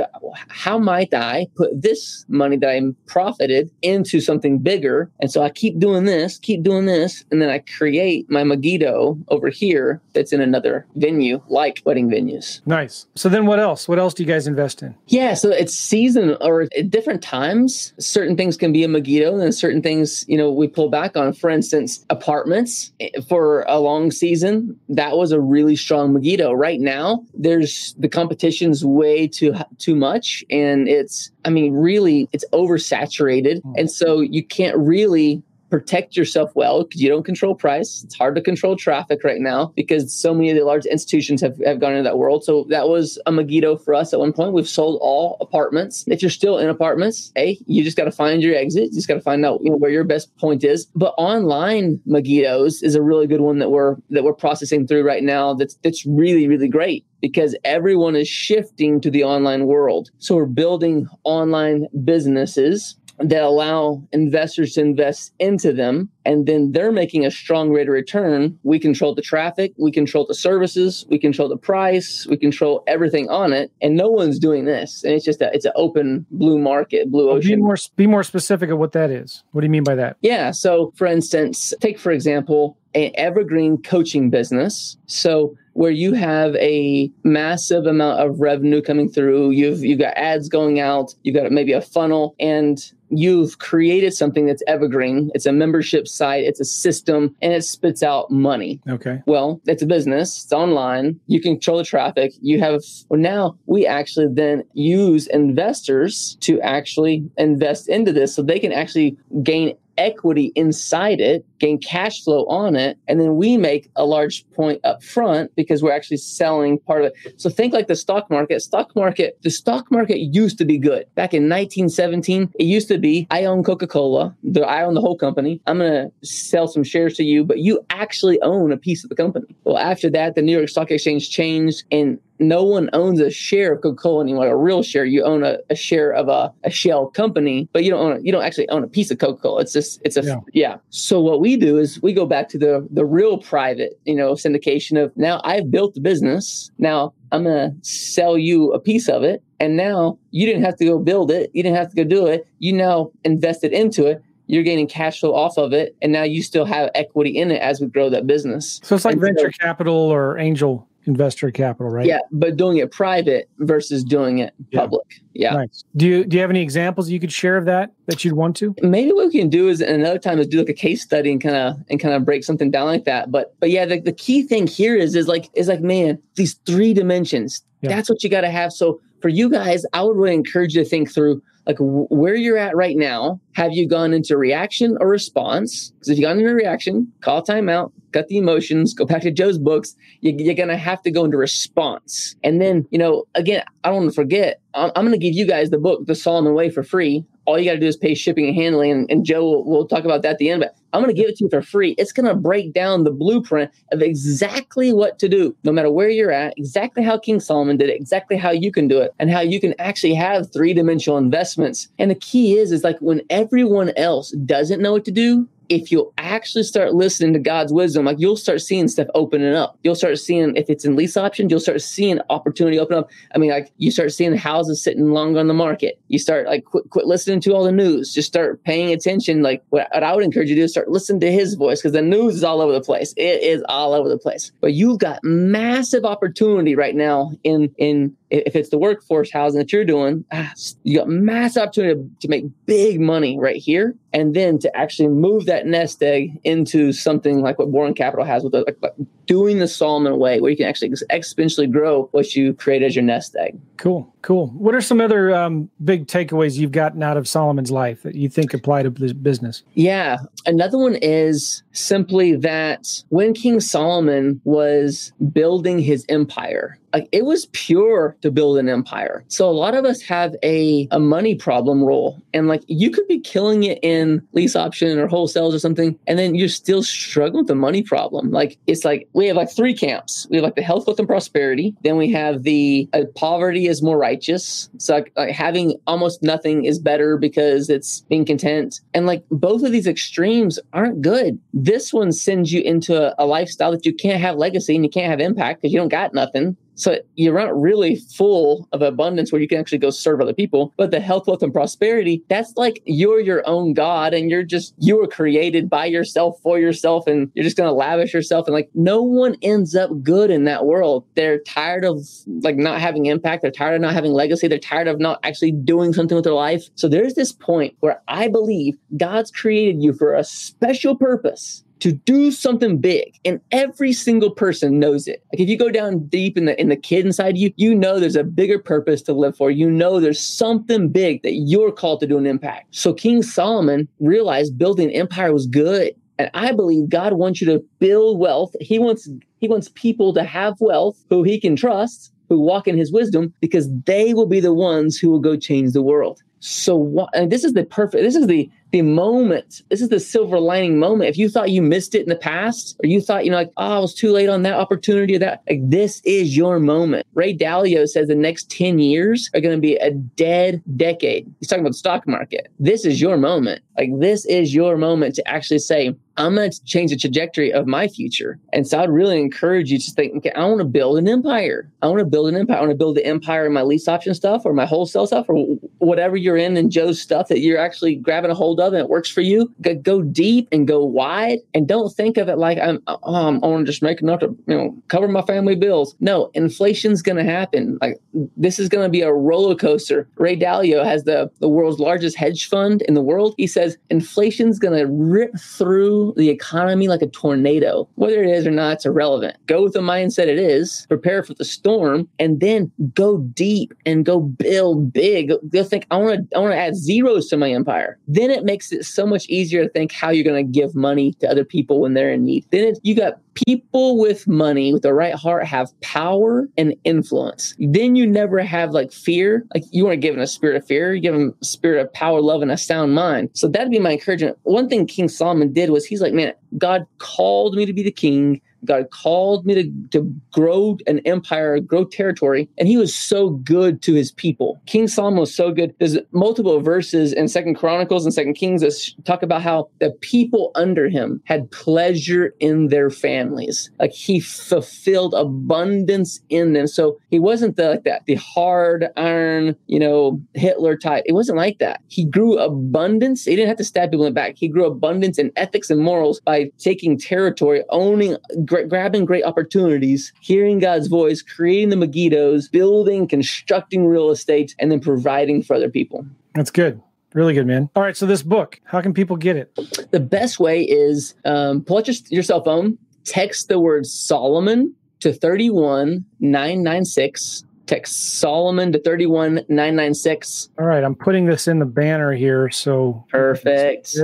[0.48, 5.10] how might I put this money that I profited into to something bigger.
[5.20, 9.18] And so I keep doing this, keep doing this, and then I create my Megiddo
[9.28, 12.60] over here that's in another venue like wedding venues.
[12.66, 13.06] Nice.
[13.14, 13.88] So then what else?
[13.88, 14.94] What else do you guys invest in?
[15.06, 19.40] Yeah, so it's season or at different times, certain things can be a Megiddo and
[19.40, 21.32] then certain things, you know, we pull back on.
[21.32, 26.52] For instance, apartments eh, for a long season, that was a really strong Megiddo.
[26.52, 32.44] Right now, there's the competition's way too too much and it's I mean, really, it's
[32.52, 33.62] oversaturated.
[33.62, 33.72] Hmm.
[33.76, 38.02] And so you can't really protect yourself well because you don't control price.
[38.04, 41.56] It's hard to control traffic right now because so many of the large institutions have,
[41.64, 42.44] have gone into that world.
[42.44, 44.52] So that was a Megiddo for us at one point.
[44.52, 46.04] We've sold all apartments.
[46.08, 48.84] If you're still in apartments, hey, you just got to find your exit.
[48.84, 50.86] You just got to find out you know, where your best point is.
[50.96, 55.22] But online Megiddos is a really good one that we're that we're processing through right
[55.22, 55.54] now.
[55.54, 60.10] That's that's really really great because everyone is shifting to the online world.
[60.18, 66.92] So we're building online businesses that allow investors to invest into them and then they're
[66.92, 68.58] making a strong rate of return.
[68.62, 73.28] We control the traffic we control the services we control the price we control everything
[73.28, 75.04] on it and no one's doing this.
[75.04, 78.22] And it's just a, it's an open blue market blue ocean be more be more
[78.22, 79.44] specific of what that is.
[79.52, 80.16] What do you mean by that?
[80.22, 84.96] Yeah so for instance take for example an evergreen coaching business.
[85.06, 90.46] So where you have a massive amount of revenue coming through you've you've got ads
[90.46, 95.30] going out you've got maybe a funnel and you've created something that's evergreen.
[95.34, 98.80] It's a membership site, it's a system, and it spits out money.
[98.88, 99.20] Okay.
[99.26, 102.32] Well, it's a business, it's online, you control the traffic.
[102.40, 108.42] You have, well, now we actually then use investors to actually invest into this so
[108.42, 113.56] they can actually gain equity inside it, gain cash flow on it, and then we
[113.56, 117.40] make a large point up front because we're actually selling part of it.
[117.40, 118.60] So think like the stock market.
[118.60, 121.06] Stock market, the stock market used to be good.
[121.14, 124.34] Back in 1917, it used to be I own Coca Cola,
[124.66, 125.60] I own the whole company.
[125.66, 129.10] I'm going to sell some shares to you, but you actually own a piece of
[129.10, 129.46] the company.
[129.64, 133.74] Well, after that, the New York Stock Exchange changed and no one owns a share
[133.74, 135.04] of Coca-Cola anymore, a real share.
[135.04, 138.20] You own a, a share of a, a, shell company, but you don't own a,
[138.20, 139.60] you don't actually own a piece of Coca-Cola.
[139.60, 140.36] It's just it's a yeah.
[140.52, 140.76] yeah.
[140.88, 144.32] So what we do is we go back to the the real private, you know,
[144.32, 146.70] syndication of now I've built the business.
[146.78, 149.42] Now I'm gonna sell you a piece of it.
[149.60, 151.50] And now you didn't have to go build it.
[151.52, 152.48] You didn't have to go do it.
[152.60, 156.42] You now invested into it you're gaining cash flow off of it and now you
[156.42, 159.52] still have equity in it as we grow that business so it's like and venture
[159.52, 162.06] so, capital or angel investor capital, right?
[162.06, 164.80] Yeah, but doing it private versus doing it yeah.
[164.80, 165.22] public.
[165.32, 165.52] Yeah.
[165.54, 165.84] Nice.
[165.96, 168.56] Do you do you have any examples you could share of that that you'd want
[168.56, 168.74] to?
[168.82, 171.40] Maybe what we can do is another time is do like a case study and
[171.40, 173.30] kind of and kind of break something down like that.
[173.30, 176.54] But but yeah, the, the key thing here is is like is like man, these
[176.66, 177.62] three dimensions.
[177.80, 177.90] Yeah.
[177.90, 178.72] That's what you got to have.
[178.72, 182.58] So for you guys, I would really encourage you to think through like where you're
[182.58, 183.40] at right now.
[183.52, 185.90] Have you gone into reaction or response?
[185.90, 189.58] Because if you gone into reaction, call timeout, cut the emotions, go back to Joe's
[189.58, 189.94] books.
[190.20, 192.34] You, are to have to go into response.
[192.42, 195.46] And then, you know, again, I don't want to forget, I'm, I'm to give you
[195.46, 197.24] guys the book, The Solomon Way, for free.
[197.50, 198.92] All you got to do is pay shipping and handling.
[198.92, 200.60] And, and Joe, will, we'll talk about that at the end.
[200.60, 201.96] But I'm going to give it to you for free.
[201.98, 206.08] It's going to break down the blueprint of exactly what to do, no matter where
[206.08, 209.30] you're at, exactly how King Solomon did it, exactly how you can do it, and
[209.30, 211.88] how you can actually have three dimensional investments.
[211.98, 215.92] And the key is, is like when everyone else doesn't know what to do, if
[215.92, 219.78] you'll actually start listening to God's wisdom, like you'll start seeing stuff opening up.
[219.84, 223.08] You'll start seeing if it's in lease options, you'll start seeing opportunity open up.
[223.34, 226.00] I mean, like you start seeing houses sitting longer on the market.
[226.08, 228.12] You start like quit, quit listening to all the news.
[228.12, 229.42] Just start paying attention.
[229.42, 231.80] Like what, what I would encourage you to do is start listening to His voice
[231.80, 233.14] because the news is all over the place.
[233.16, 234.50] It is all over the place.
[234.60, 239.72] But you've got massive opportunity right now in in if it's the workforce housing that
[239.72, 240.52] you're doing, ah,
[240.84, 245.46] you got mass opportunity to make big money right here, and then to actually move
[245.46, 248.94] that nest egg into something like what Boring Capital has with like, like
[249.30, 253.04] doing the Solomon way, where you can actually exponentially grow what you create as your
[253.04, 253.56] nest egg.
[253.76, 254.48] Cool, cool.
[254.48, 258.28] What are some other um, big takeaways you've gotten out of Solomon's life that you
[258.28, 259.62] think apply to this business?
[259.74, 260.16] Yeah,
[260.46, 267.46] another one is simply that when King Solomon was building his empire, like it was
[267.52, 269.24] pure to build an empire.
[269.28, 272.20] So a lot of us have a, a money problem role.
[272.34, 276.18] And like you could be killing it in lease option or wholesales or something, and
[276.18, 278.30] then you're still struggling with the money problem.
[278.30, 280.26] Like it's like we have like three camps.
[280.30, 281.76] We have like the health, wealth, and prosperity.
[281.82, 284.70] Then we have the uh, poverty is more righteous.
[284.78, 288.80] So like, like having almost nothing is better because it's being content.
[288.94, 291.38] And like both of these extremes aren't good.
[291.52, 294.90] This one sends you into a, a lifestyle that you can't have legacy and you
[294.90, 296.56] can't have impact because you don't got nothing.
[296.80, 300.72] So you're not really full of abundance where you can actually go serve other people.
[300.76, 304.74] But the health, wealth, and prosperity, that's like you're your own God and you're just,
[304.78, 308.46] you were created by yourself for yourself and you're just going to lavish yourself.
[308.46, 311.04] And like no one ends up good in that world.
[311.14, 312.00] They're tired of
[312.42, 313.42] like not having impact.
[313.42, 314.48] They're tired of not having legacy.
[314.48, 316.64] They're tired of not actually doing something with their life.
[316.74, 321.92] So there's this point where I believe God's created you for a special purpose to
[321.92, 325.24] do something big and every single person knows it.
[325.32, 327.98] Like if you go down deep in the in the kid inside you you know
[327.98, 329.50] there's a bigger purpose to live for.
[329.50, 332.74] You know there's something big that you're called to do an impact.
[332.74, 337.64] So king solomon realized building empire was good and i believe god wants you to
[337.78, 338.54] build wealth.
[338.60, 339.08] He wants
[339.40, 343.34] he wants people to have wealth who he can trust who walk in his wisdom
[343.40, 346.22] because they will be the ones who will go change the world.
[346.38, 349.62] So and this is the perfect this is the the moment.
[349.68, 351.10] This is the silver lining moment.
[351.10, 353.52] If you thought you missed it in the past, or you thought, you know, like,
[353.56, 357.06] oh, I was too late on that opportunity or that, like, this is your moment.
[357.14, 361.32] Ray Dalio says the next 10 years are going to be a dead decade.
[361.40, 362.48] He's talking about the stock market.
[362.58, 363.62] This is your moment.
[363.76, 367.66] Like, this is your moment to actually say, I'm going to change the trajectory of
[367.66, 368.38] my future.
[368.52, 371.70] And so I'd really encourage you to think, okay, I want to build an empire.
[371.80, 372.58] I want to build an empire.
[372.58, 375.26] I want to build the empire in my lease option stuff or my wholesale stuff
[375.30, 375.46] or
[375.78, 378.88] whatever you're in in Joe's stuff that you're actually grabbing a hold of and it
[378.88, 382.82] works for you, go deep and go wide and don't think of it like I'm,
[382.86, 385.96] oh, I'm on just making enough to, you know, cover my family bills.
[386.00, 387.78] No, inflation's going to happen.
[387.80, 388.00] Like
[388.36, 390.08] this is going to be a roller coaster.
[390.16, 393.34] Ray Dalio has the, the world's largest hedge fund in the world.
[393.36, 397.88] He says inflation's going to rip through the economy like a tornado.
[397.94, 399.36] Whether it is or not, it's irrelevant.
[399.46, 404.04] Go with the mindset it is, prepare for the storm, and then go deep and
[404.04, 405.32] go build big.
[405.50, 407.98] Go think, I want to, I want to add zeros to my empire.
[408.06, 411.12] Then it makes it so much easier to think how you're going to give money
[411.20, 412.44] to other people when they're in need.
[412.50, 417.54] Then it, you got people with money with the right heart have power and influence.
[417.60, 419.46] Then you never have like fear.
[419.54, 422.42] Like you weren't given a spirit of fear, you give them spirit of power, love,
[422.42, 423.30] and a sound mind.
[423.34, 424.36] So that'd be my encouragement.
[424.42, 427.92] One thing King Solomon did was he's like, man, God called me to be the
[427.92, 428.40] king.
[428.64, 433.82] God called me to, to grow an empire, grow territory, and he was so good
[433.82, 434.60] to his people.
[434.66, 435.74] King Solomon was so good.
[435.78, 440.50] There's multiple verses in Second Chronicles and Second Kings that talk about how the people
[440.54, 443.70] under him had pleasure in their families.
[443.78, 446.66] Like he fulfilled abundance in them.
[446.66, 451.04] So he wasn't the, like that, the hard iron, you know, Hitler type.
[451.06, 451.80] It wasn't like that.
[451.88, 453.24] He grew abundance.
[453.24, 454.36] He didn't have to stab people in the back.
[454.36, 458.16] He grew abundance in ethics and morals by taking territory, owning
[458.50, 464.70] gra- grabbing great opportunities, hearing God's voice, creating the Megiddos, building, constructing real estate, and
[464.70, 466.04] then providing for other people.
[466.34, 466.82] That's good.
[467.14, 467.70] Really good, man.
[467.74, 467.96] All right.
[467.96, 469.58] So, this book, how can people get it?
[469.90, 474.74] The best way is um, pull out your, your cell phone, text the word Solomon
[475.00, 477.44] to 31996.
[477.66, 480.50] Text Solomon to 31996.
[480.58, 480.84] All right.
[480.84, 482.50] I'm putting this in the banner here.
[482.50, 483.96] So, perfect.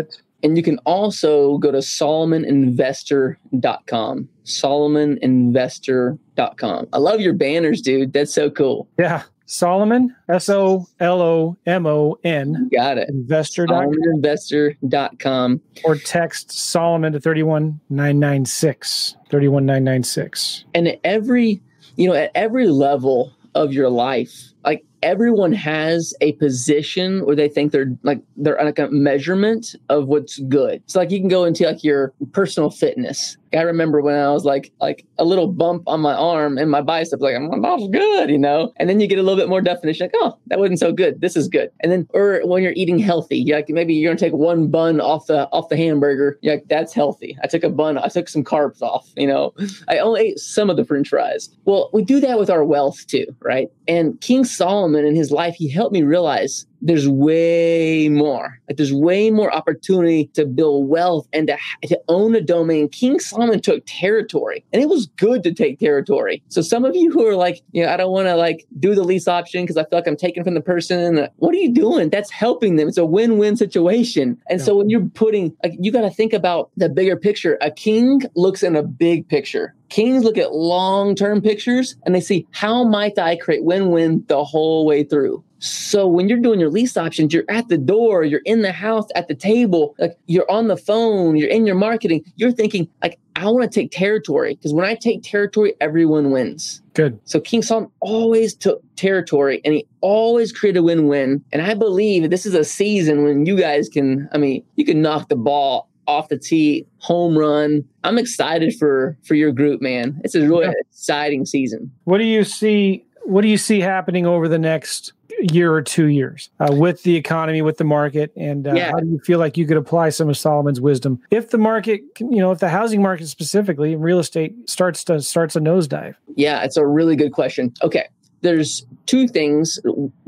[0.43, 4.29] And you can also go to solomoninvestor.com.
[4.45, 6.89] Solomoninvestor.com.
[6.93, 8.13] I love your banners, dude.
[8.13, 8.89] That's so cool.
[8.99, 9.23] Yeah.
[9.47, 12.69] Solomon, S O L O M O N.
[12.73, 13.09] Got it.
[13.09, 13.93] Investor.com.
[13.93, 15.61] Solomoninvestor.com.
[15.85, 19.15] Or text Solomon to 31996.
[19.31, 20.65] 31996.
[20.75, 21.63] And every,
[21.97, 24.53] you know, at every level of your life,
[25.03, 30.39] everyone has a position where they think they're like they're like a measurement of what's
[30.41, 30.83] good.
[30.87, 33.37] So like you can go into like your personal fitness.
[33.53, 36.81] I remember when I was like like a little bump on my arm and my
[36.81, 38.73] bicep, like I'm not good, you know.
[38.77, 41.21] And then you get a little bit more definition, like oh that wasn't so good.
[41.21, 41.71] This is good.
[41.81, 45.01] And then or when you're eating healthy, you like maybe you're gonna take one bun
[45.01, 46.39] off the off the hamburger.
[46.43, 47.37] You're like that's healthy.
[47.43, 47.99] I took a bun.
[47.99, 49.09] I took some carbs off.
[49.17, 49.55] You know,
[49.89, 51.49] I only ate some of the French fries.
[51.65, 53.69] Well, we do that with our wealth too, right?
[53.89, 58.61] And King Solomon in his life, he helped me realize there's way more.
[58.69, 62.89] Like there's way more opportunity to build wealth and to, to own a domain.
[62.89, 66.43] King Solomon took territory, and it was good to take territory.
[66.49, 68.95] So some of you who are like, you know, I don't want to like do
[68.95, 71.19] the lease option because I feel like I'm taking from the person.
[71.19, 72.11] Uh, what are you doing?
[72.11, 72.89] That's helping them.
[72.89, 74.41] It's a win-win situation.
[74.49, 74.65] And yeah.
[74.65, 77.59] so when you're putting, like, you got to think about the bigger picture.
[77.61, 79.75] A king looks in a big picture.
[79.89, 84.25] Kings look at long term pictures and they see how might I create win win
[84.29, 85.45] the whole way through.
[85.59, 89.07] So when you're doing your lease options, you're at the door, you're in the house,
[89.15, 93.19] at the table, like you're on the phone, you're in your marketing, you're thinking like,
[93.37, 96.83] I want to take territory because when I take territory, everyone wins.
[96.95, 97.19] Good.
[97.25, 101.45] So King Solomon always took territory and he always created a win-win.
[101.53, 105.03] And I believe this is a season when you guys can, I mean, you can
[105.03, 107.85] knock the ball off the tee, home run.
[108.05, 110.21] I'm excited for for your group, man.
[110.25, 110.73] It's a really yeah.
[110.81, 111.91] exciting season.
[112.05, 113.05] What do you see?
[113.25, 115.13] What do you see happening over the next
[115.53, 118.91] year or two years uh, with the economy, with the market, and uh, yeah.
[118.91, 122.03] how do you feel like you could apply some of Solomon's wisdom if the market,
[122.19, 126.15] you know, if the housing market specifically, real estate starts to starts a nosedive?
[126.37, 127.73] Yeah, it's a really good question.
[127.83, 128.09] Okay,
[128.43, 129.79] there's two things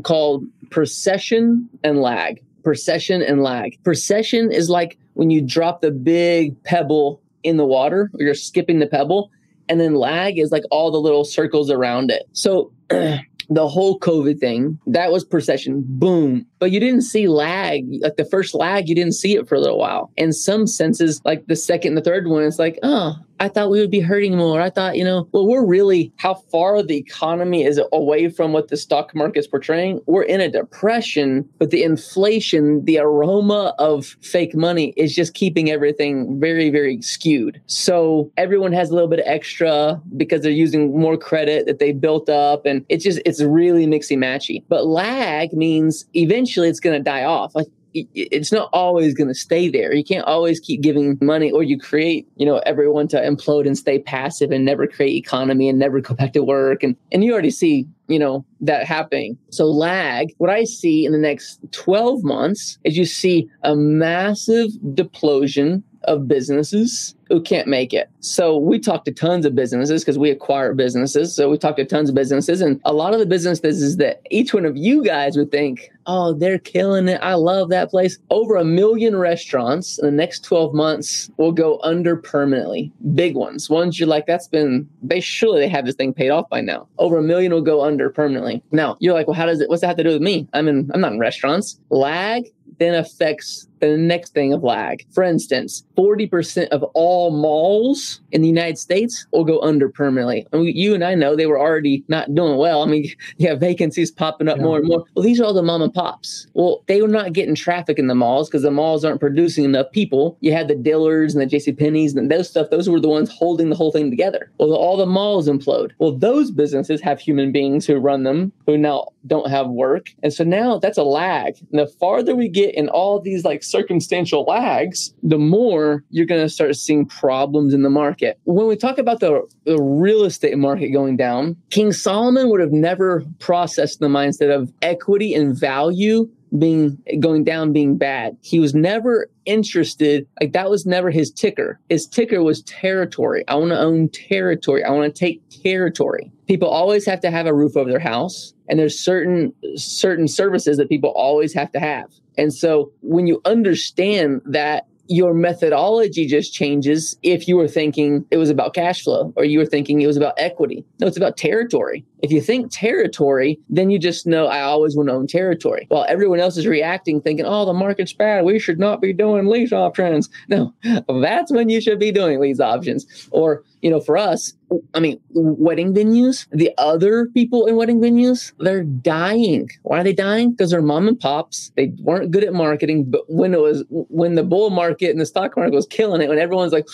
[0.03, 2.43] called precession and lag.
[2.65, 3.79] Precession and lag.
[3.85, 8.79] Precession is like when you drop the big pebble in the water, or you're skipping
[8.79, 9.33] the pebble,
[9.69, 12.29] and then lag is like all the little circles around it.
[12.35, 15.83] So the whole COVID thing, that was precession.
[15.85, 16.47] Boom.
[16.61, 17.85] But you didn't see lag.
[18.01, 20.13] Like the first lag, you didn't see it for a little while.
[20.17, 23.71] In some senses, like the second and the third one, it's like, oh, I thought
[23.71, 24.61] we would be hurting more.
[24.61, 28.69] I thought, you know, well, we're really how far the economy is away from what
[28.69, 30.01] the stock market is portraying.
[30.07, 35.71] We're in a depression, but the inflation, the aroma of fake money is just keeping
[35.71, 37.61] everything very, very skewed.
[37.67, 41.93] So everyone has a little bit of extra because they're using more credit that they
[41.93, 42.67] built up.
[42.67, 44.65] And it's just, it's really mixy matchy.
[44.69, 47.55] But lag means eventually it's going to die off.
[47.55, 49.95] Like it's not always going to stay there.
[49.95, 53.77] You can't always keep giving money or you create, you know, everyone to implode and
[53.77, 56.83] stay passive and never create economy and never go back to work.
[56.83, 59.39] And, and you already see, you know, that happening.
[59.51, 64.71] So lag, what I see in the next 12 months is you see a massive
[64.95, 68.09] deplosion of businesses who can't make it.
[68.21, 71.35] So we talk to tons of businesses because we acquire businesses.
[71.35, 74.55] So we talk to tons of businesses and a lot of the businesses that each
[74.55, 77.21] one of you guys would think, oh, they're killing it.
[77.23, 78.19] I love that place.
[78.31, 82.91] Over a million restaurants in the next 12 months will go under permanently.
[83.15, 83.69] Big ones.
[83.69, 86.89] Ones you're like, that's been, they surely they have this thing paid off by now.
[86.99, 88.63] Over a million will go under permanently.
[88.73, 90.49] Now you're like, well, how does it, what's that have to do with me?
[90.55, 91.79] I'm in, I'm not in restaurants.
[91.91, 92.45] Lag
[92.79, 95.05] then affects the next thing of lag.
[95.13, 100.47] For instance, 40% of all malls in the United States will go under permanently.
[100.53, 102.83] I mean, you and I know they were already not doing well.
[102.83, 104.65] I mean, you have vacancies popping up yeah.
[104.65, 105.05] more and more.
[105.15, 106.47] Well, these are all the mom and pops.
[106.55, 109.91] Well, they were not getting traffic in the malls because the malls aren't producing enough
[109.93, 110.37] people.
[110.41, 112.71] You had the Dillards and the JC Penney's and those stuff.
[112.71, 114.51] Those were the ones holding the whole thing together.
[114.59, 115.93] Well, all the malls implode.
[115.99, 120.15] Well, those businesses have human beings who run them who now don't have work.
[120.23, 121.57] And so now that's a lag.
[121.71, 126.41] And the farther we get in all these like circumstantial lags, the more you're going
[126.41, 128.39] to start seeing problems in the market.
[128.45, 132.73] When we talk about the, the real estate market going down, King Solomon would have
[132.73, 138.37] never processed the mindset of equity and value being going down being bad.
[138.43, 141.79] He was never interested, like that was never his ticker.
[141.91, 143.45] His ticker was territory.
[143.49, 144.83] I want to own territory.
[144.83, 146.33] I want to take territory.
[146.47, 150.77] People always have to have a roof over their house and there's certain certain services
[150.77, 152.13] that people always have to have.
[152.39, 158.37] And so when you understand that your methodology just changes if you were thinking it
[158.37, 160.85] was about cash flow or you were thinking it was about equity.
[161.01, 162.05] No, it's about territory.
[162.23, 165.87] If you think territory, then you just know I always want to own territory.
[165.89, 168.45] While everyone else is reacting, thinking, oh, the market's bad.
[168.45, 170.29] We should not be doing lease options.
[170.49, 170.73] No,
[171.21, 173.29] that's when you should be doing lease options.
[173.33, 174.55] Or, you know, for us,
[174.95, 179.69] I mean, wedding venues, the other people in wedding venues, they're dying.
[179.83, 180.53] Why are they dying?
[180.53, 181.71] Because they're mom and pops.
[181.77, 183.11] They weren't good at marketing.
[183.11, 186.29] But when it was, when the bull market and the stock market was killing it,
[186.29, 186.87] when everyone's like,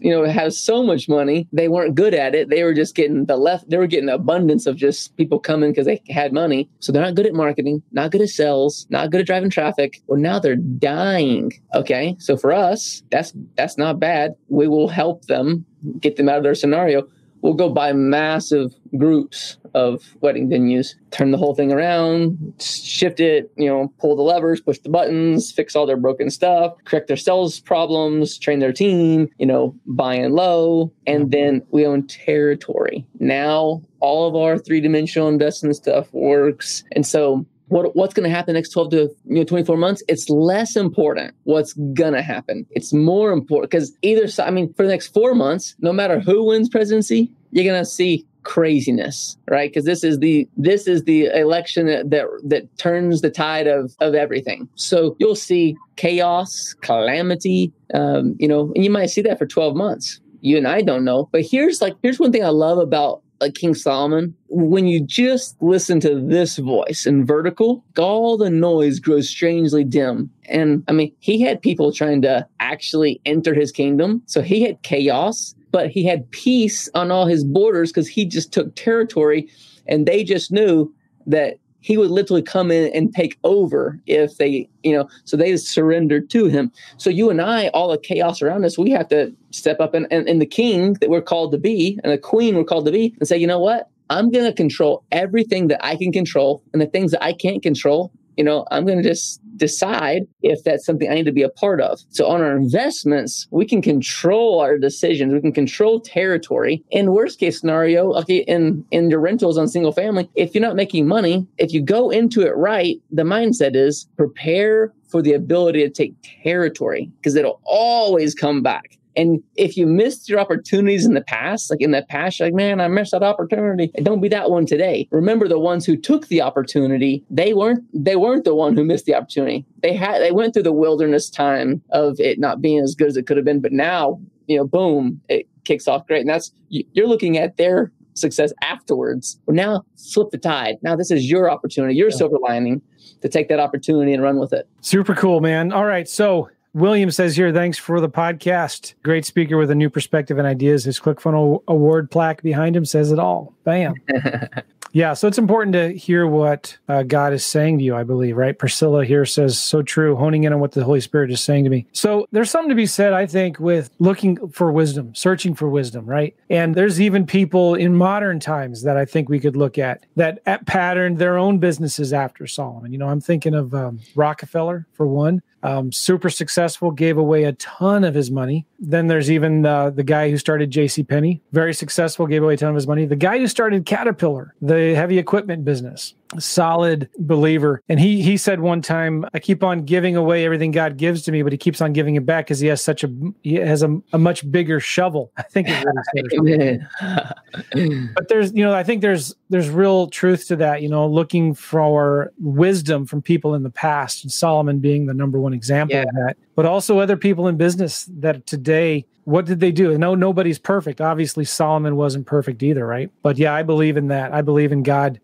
[0.00, 2.48] you know, has so much money, they weren't good at it.
[2.48, 5.84] They were just getting the left, they were getting abundance of just people coming because
[5.84, 6.70] they had money.
[6.78, 10.00] So they're not good at marketing, not good at sales, not good at driving traffic.
[10.06, 11.52] Well, now they're dying.
[11.74, 12.16] Okay.
[12.20, 14.34] So for us, that's, that's not bad.
[14.48, 15.66] We will help them
[16.00, 17.06] get them out of their scenario,
[17.46, 23.52] we'll go buy massive groups of wedding venues, turn the whole thing around, shift it,
[23.56, 27.16] you know, pull the levers, push the buttons, fix all their broken stuff, correct their
[27.16, 33.06] sales problems, train their team, you know, buy and low, and then we own territory.
[33.20, 36.82] Now all of our three dimensional investment stuff works.
[36.96, 40.28] And so what, what's going to happen next 12 to you know 24 months it's
[40.28, 44.84] less important what's going to happen it's more important because either side i mean for
[44.84, 49.70] the next four months no matter who wins presidency you're going to see craziness right?
[49.70, 53.94] Because this is the this is the election that, that that turns the tide of
[54.00, 54.68] of everything.
[54.76, 59.74] So you'll see chaos calamity um, you know and you might see that for 12
[59.74, 60.20] months.
[60.42, 61.28] You and i don't know.
[61.32, 65.60] But here's like here's one thing i love about like King Solomon, when you just
[65.60, 70.30] listen to this voice in vertical, all the noise grows strangely dim.
[70.46, 74.22] And I mean, he had people trying to actually enter his kingdom.
[74.26, 78.50] So he had chaos, but he had peace on all his borders because he just
[78.50, 79.46] took territory
[79.86, 80.90] and they just knew
[81.26, 85.54] that he would literally come in and take over if they, you know, so they
[85.58, 86.72] surrendered to him.
[86.96, 90.06] So you and I, all the chaos around us, we have to step up and,
[90.10, 92.90] and, and the king that we're called to be and the queen we're called to
[92.90, 93.90] be and say, you know what?
[94.08, 97.62] I'm going to control everything that I can control and the things that I can't
[97.62, 101.42] control you know, I'm going to just decide if that's something I need to be
[101.42, 102.00] a part of.
[102.10, 105.32] So on our investments, we can control our decisions.
[105.32, 106.84] We can control territory.
[106.90, 110.76] In worst case scenario, okay, in, in your rentals on single family, if you're not
[110.76, 115.82] making money, if you go into it right, the mindset is prepare for the ability
[115.82, 118.98] to take territory because it'll always come back.
[119.16, 122.80] And if you missed your opportunities in the past, like in the past, like, man,
[122.80, 123.90] I missed that opportunity.
[124.02, 125.08] Don't be that one today.
[125.10, 129.06] Remember the ones who took the opportunity, they weren't they weren't the one who missed
[129.06, 129.64] the opportunity.
[129.82, 133.16] They had they went through the wilderness time of it not being as good as
[133.16, 133.60] it could have been.
[133.60, 136.20] But now, you know, boom, it kicks off great.
[136.20, 139.38] And that's you're looking at their success afterwards.
[139.46, 140.76] Well, now flip the tide.
[140.82, 142.16] Now this is your opportunity, your yeah.
[142.16, 142.82] silver lining
[143.22, 144.68] to take that opportunity and run with it.
[144.80, 145.72] Super cool, man.
[145.72, 146.08] All right.
[146.08, 148.92] So William says here, thanks for the podcast.
[149.02, 150.84] Great speaker with a new perspective and ideas.
[150.84, 153.54] His ClickFunnels award plaque behind him says it all.
[153.64, 153.94] Bam.
[154.96, 158.34] Yeah, so it's important to hear what uh, God is saying to you, I believe,
[158.34, 158.58] right?
[158.58, 161.70] Priscilla here says, so true, honing in on what the Holy Spirit is saying to
[161.70, 161.86] me.
[161.92, 166.06] So there's something to be said, I think, with looking for wisdom, searching for wisdom,
[166.06, 166.34] right?
[166.48, 170.40] And there's even people in modern times that I think we could look at that
[170.46, 172.90] at patterned their own businesses after Solomon.
[172.90, 175.42] You know, I'm thinking of um, Rockefeller, for one.
[175.66, 178.66] Um, super successful, gave away a ton of his money.
[178.78, 181.02] Then there's even the guy who started J.C.
[181.02, 183.04] Penney, very successful, gave away a ton of his money.
[183.04, 187.82] The guy who started Caterpillar, the heavy equipment business, solid believer.
[187.88, 191.32] And he he said one time, I keep on giving away everything God gives to
[191.32, 193.12] me, but he keeps on giving it back because he has such a
[193.42, 195.32] he has a, a much bigger shovel.
[195.36, 195.94] I think is what
[196.32, 196.88] he said.
[198.14, 201.54] but there's you know, I think there's there's real truth to that, you know, looking
[201.54, 206.02] for wisdom from people in the past, and Solomon being the number one example yeah.
[206.02, 206.36] of that.
[206.54, 209.98] But also other people in business that today what did they do?
[209.98, 211.00] No, nobody's perfect.
[211.00, 213.10] Obviously, Solomon wasn't perfect either, right?
[213.22, 214.32] But yeah, I believe in that.
[214.32, 215.20] I believe in God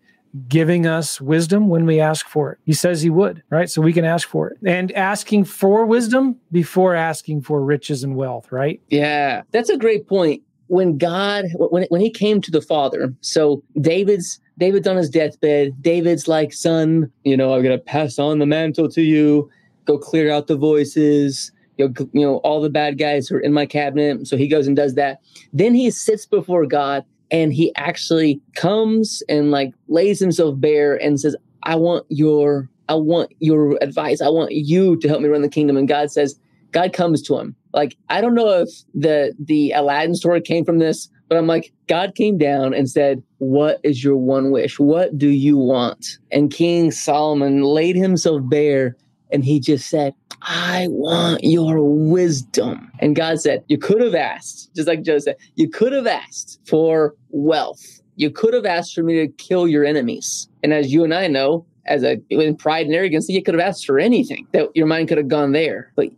[0.49, 2.59] giving us wisdom when we ask for it.
[2.65, 3.69] He says he would, right?
[3.69, 4.59] So we can ask for it.
[4.67, 8.81] And asking for wisdom before asking for riches and wealth, right?
[8.89, 9.43] Yeah.
[9.51, 10.43] That's a great point.
[10.69, 15.75] When God when when he came to the Father, so David's David's on his deathbed.
[15.83, 19.51] David's like, "Son, you know, I'm to pass on the mantle to you.
[19.85, 23.41] Go clear out the voices." You know, you know, all the bad guys who are
[23.41, 24.27] in my cabinet.
[24.27, 25.19] So he goes and does that.
[25.53, 31.19] Then he sits before God and he actually comes and like lays himself bare and
[31.19, 34.21] says i want your i want your advice.
[34.21, 35.77] I want you to help me run the kingdom.
[35.77, 36.39] And god says
[36.71, 37.57] god comes to him.
[37.73, 41.73] Like i don't know if the the aladdin story came from this but i'm like
[41.87, 44.79] god came down and said what is your one wish?
[44.79, 46.19] What do you want?
[46.31, 48.97] And king solomon laid himself bare
[49.33, 52.91] and he just said I want your wisdom.
[52.99, 56.61] And God said, You could have asked, just like Joe said, you could have asked
[56.67, 58.01] for wealth.
[58.17, 60.49] You could have asked for me to kill your enemies.
[60.63, 63.67] And as you and I know, as a in pride and arrogance, you could have
[63.67, 65.93] asked for anything that your mind could have gone there.
[65.97, 66.09] But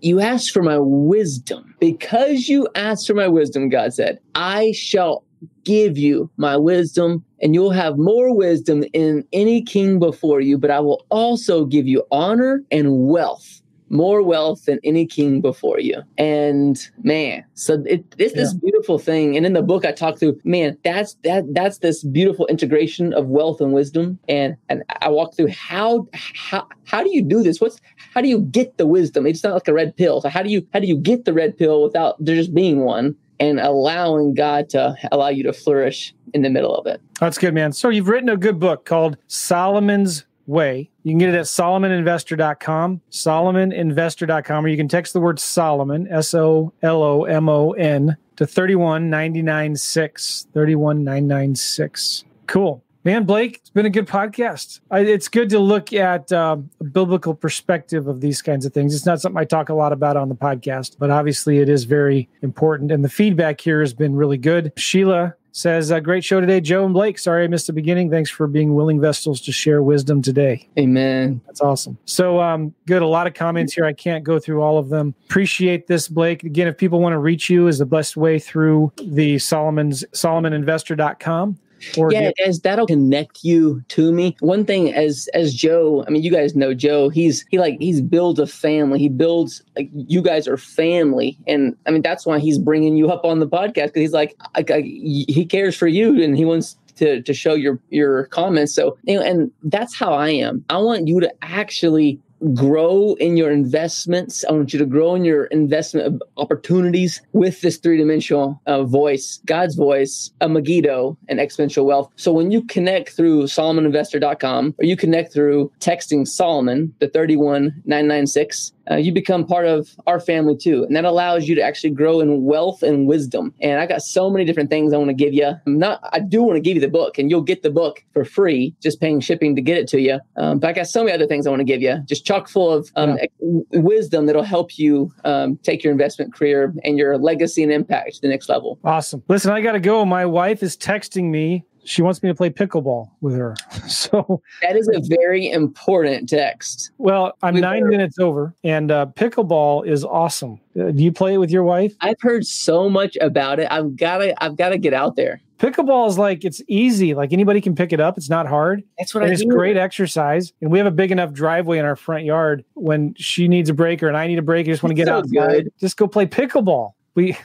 [0.00, 1.74] you asked for my wisdom.
[1.80, 5.24] Because you asked for my wisdom, God said, I shall
[5.64, 10.70] give you my wisdom and you'll have more wisdom in any king before you, but
[10.70, 16.02] I will also give you honor and wealth more wealth than any king before you.
[16.16, 19.36] And man, so it, it's this beautiful thing.
[19.36, 23.26] And in the book, I talk through, man, that's that that's this beautiful integration of
[23.26, 24.18] wealth and wisdom.
[24.28, 27.60] And and I walk through how how how do you do this?
[27.60, 27.80] What's
[28.14, 29.26] how do you get the wisdom?
[29.26, 30.22] It's not like a red pill.
[30.22, 32.80] So how do you how do you get the red pill without there just being
[32.80, 33.14] one?
[33.40, 37.00] And allowing God to allow you to flourish in the middle of it.
[37.20, 37.72] That's good, man.
[37.72, 40.90] So you've written a good book called Solomon's way.
[41.02, 46.34] You can get it at solomoninvestor.com, solomoninvestor.com, or you can text the word Solomon, S
[46.34, 50.46] O L O M O N, to 31996.
[50.52, 52.24] 31996.
[52.46, 52.82] Cool.
[53.04, 54.78] Man, Blake, it's been a good podcast.
[54.88, 58.94] I, it's good to look at uh, a biblical perspective of these kinds of things.
[58.94, 61.82] It's not something I talk a lot about on the podcast, but obviously it is
[61.82, 62.92] very important.
[62.92, 64.72] And the feedback here has been really good.
[64.76, 67.18] Sheila says, a Great show today, Joe and Blake.
[67.18, 68.08] Sorry I missed the beginning.
[68.08, 70.68] Thanks for being willing vessels to share wisdom today.
[70.78, 71.40] Amen.
[71.46, 71.98] That's awesome.
[72.04, 73.02] So, um, good.
[73.02, 73.84] A lot of comments here.
[73.84, 75.16] I can't go through all of them.
[75.24, 76.44] Appreciate this, Blake.
[76.44, 81.58] Again, if people want to reach you, is the best way through the Solomon's SolomonInvestor.com.
[81.96, 84.36] Or yeah, as that'll connect you to me.
[84.40, 87.08] One thing, as as Joe, I mean, you guys know Joe.
[87.08, 88.98] He's he like he's builds a family.
[88.98, 93.10] He builds like you guys are family, and I mean that's why he's bringing you
[93.10, 96.44] up on the podcast because he's like I, I, he cares for you and he
[96.44, 98.74] wants to to show your your comments.
[98.74, 100.64] So you know, and that's how I am.
[100.70, 102.20] I want you to actually
[102.54, 104.44] grow in your investments.
[104.48, 109.40] I want you to grow in your investment opportunities with this three dimensional uh, voice,
[109.46, 112.10] God's voice, a Megiddo, and exponential wealth.
[112.16, 118.96] So when you connect through SolomonInvestor.com or you connect through texting Solomon, the 31996, uh,
[118.96, 120.84] you become part of our family too.
[120.84, 123.54] And that allows you to actually grow in wealth and wisdom.
[123.60, 125.52] And I got so many different things I want to give you.
[125.66, 128.04] I'm not, I do want to give you the book and you'll get the book
[128.12, 130.18] for free, just paying shipping to get it to you.
[130.36, 132.48] Um, but I got so many other things I want to give you, just chock
[132.48, 133.80] full of um, yeah.
[133.80, 138.20] wisdom that'll help you um, take your investment career and your legacy and impact to
[138.22, 138.78] the next level.
[138.84, 139.22] Awesome.
[139.28, 140.04] Listen, I got to go.
[140.04, 143.54] My wife is texting me she wants me to play pickleball with her.
[143.88, 146.92] So that is a very important text.
[146.98, 147.88] Well, I'm with nine her.
[147.88, 150.60] minutes over, and uh, pickleball is awesome.
[150.78, 151.94] Uh, do you play it with your wife?
[152.00, 153.68] I've heard so much about it.
[153.70, 154.42] I've got to.
[154.42, 155.40] I've got to get out there.
[155.58, 157.14] Pickleball is like it's easy.
[157.14, 158.16] Like anybody can pick it up.
[158.16, 158.82] It's not hard.
[158.98, 159.34] That's what and I.
[159.34, 162.64] It's great exercise, and we have a big enough driveway in our front yard.
[162.74, 164.96] When she needs a break or and I need a break, I just want to
[164.96, 165.64] get so outside.
[165.64, 165.72] Good.
[165.80, 167.36] Just go play pickleball we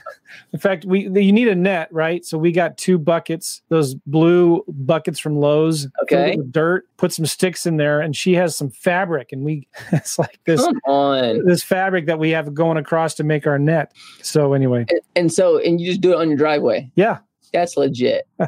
[0.52, 2.24] in fact we you need a net right?
[2.24, 6.38] So we got two buckets those blue buckets from lowes okay.
[6.50, 10.38] dirt put some sticks in there and she has some fabric and we it's like
[10.46, 11.44] this Come on.
[11.44, 13.92] this fabric that we have going across to make our net.
[14.22, 14.86] So anyway.
[14.88, 16.90] And, and so and you just do it on your driveway?
[16.94, 17.18] Yeah.
[17.52, 18.26] That's legit.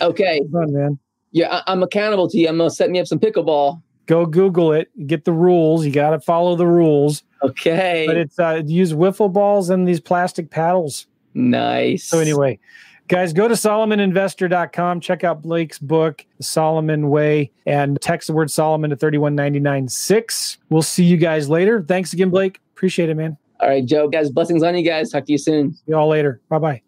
[0.00, 0.42] Okay.
[0.52, 0.98] fun, man.
[1.32, 2.48] Yeah I, i'm accountable to you.
[2.48, 3.82] I'm gonna set me up some pickleball.
[4.06, 4.90] Go google it.
[5.06, 5.84] Get the rules.
[5.84, 8.04] You got to follow the rules Okay.
[8.06, 11.06] But it's uh, use wiffle balls and these plastic paddles.
[11.34, 12.04] Nice.
[12.04, 12.58] So anyway,
[13.08, 15.00] Guys, go to solomoninvestor.com.
[15.00, 20.58] Check out Blake's book, The Solomon Way, and text the word Solomon to 31996.
[20.68, 21.82] We'll see you guys later.
[21.82, 22.60] Thanks again, Blake.
[22.74, 23.38] Appreciate it, man.
[23.60, 24.08] All right, Joe.
[24.08, 25.10] Guys, blessings on you guys.
[25.10, 25.72] Talk to you soon.
[25.72, 26.42] See you all later.
[26.50, 26.82] Bye bye.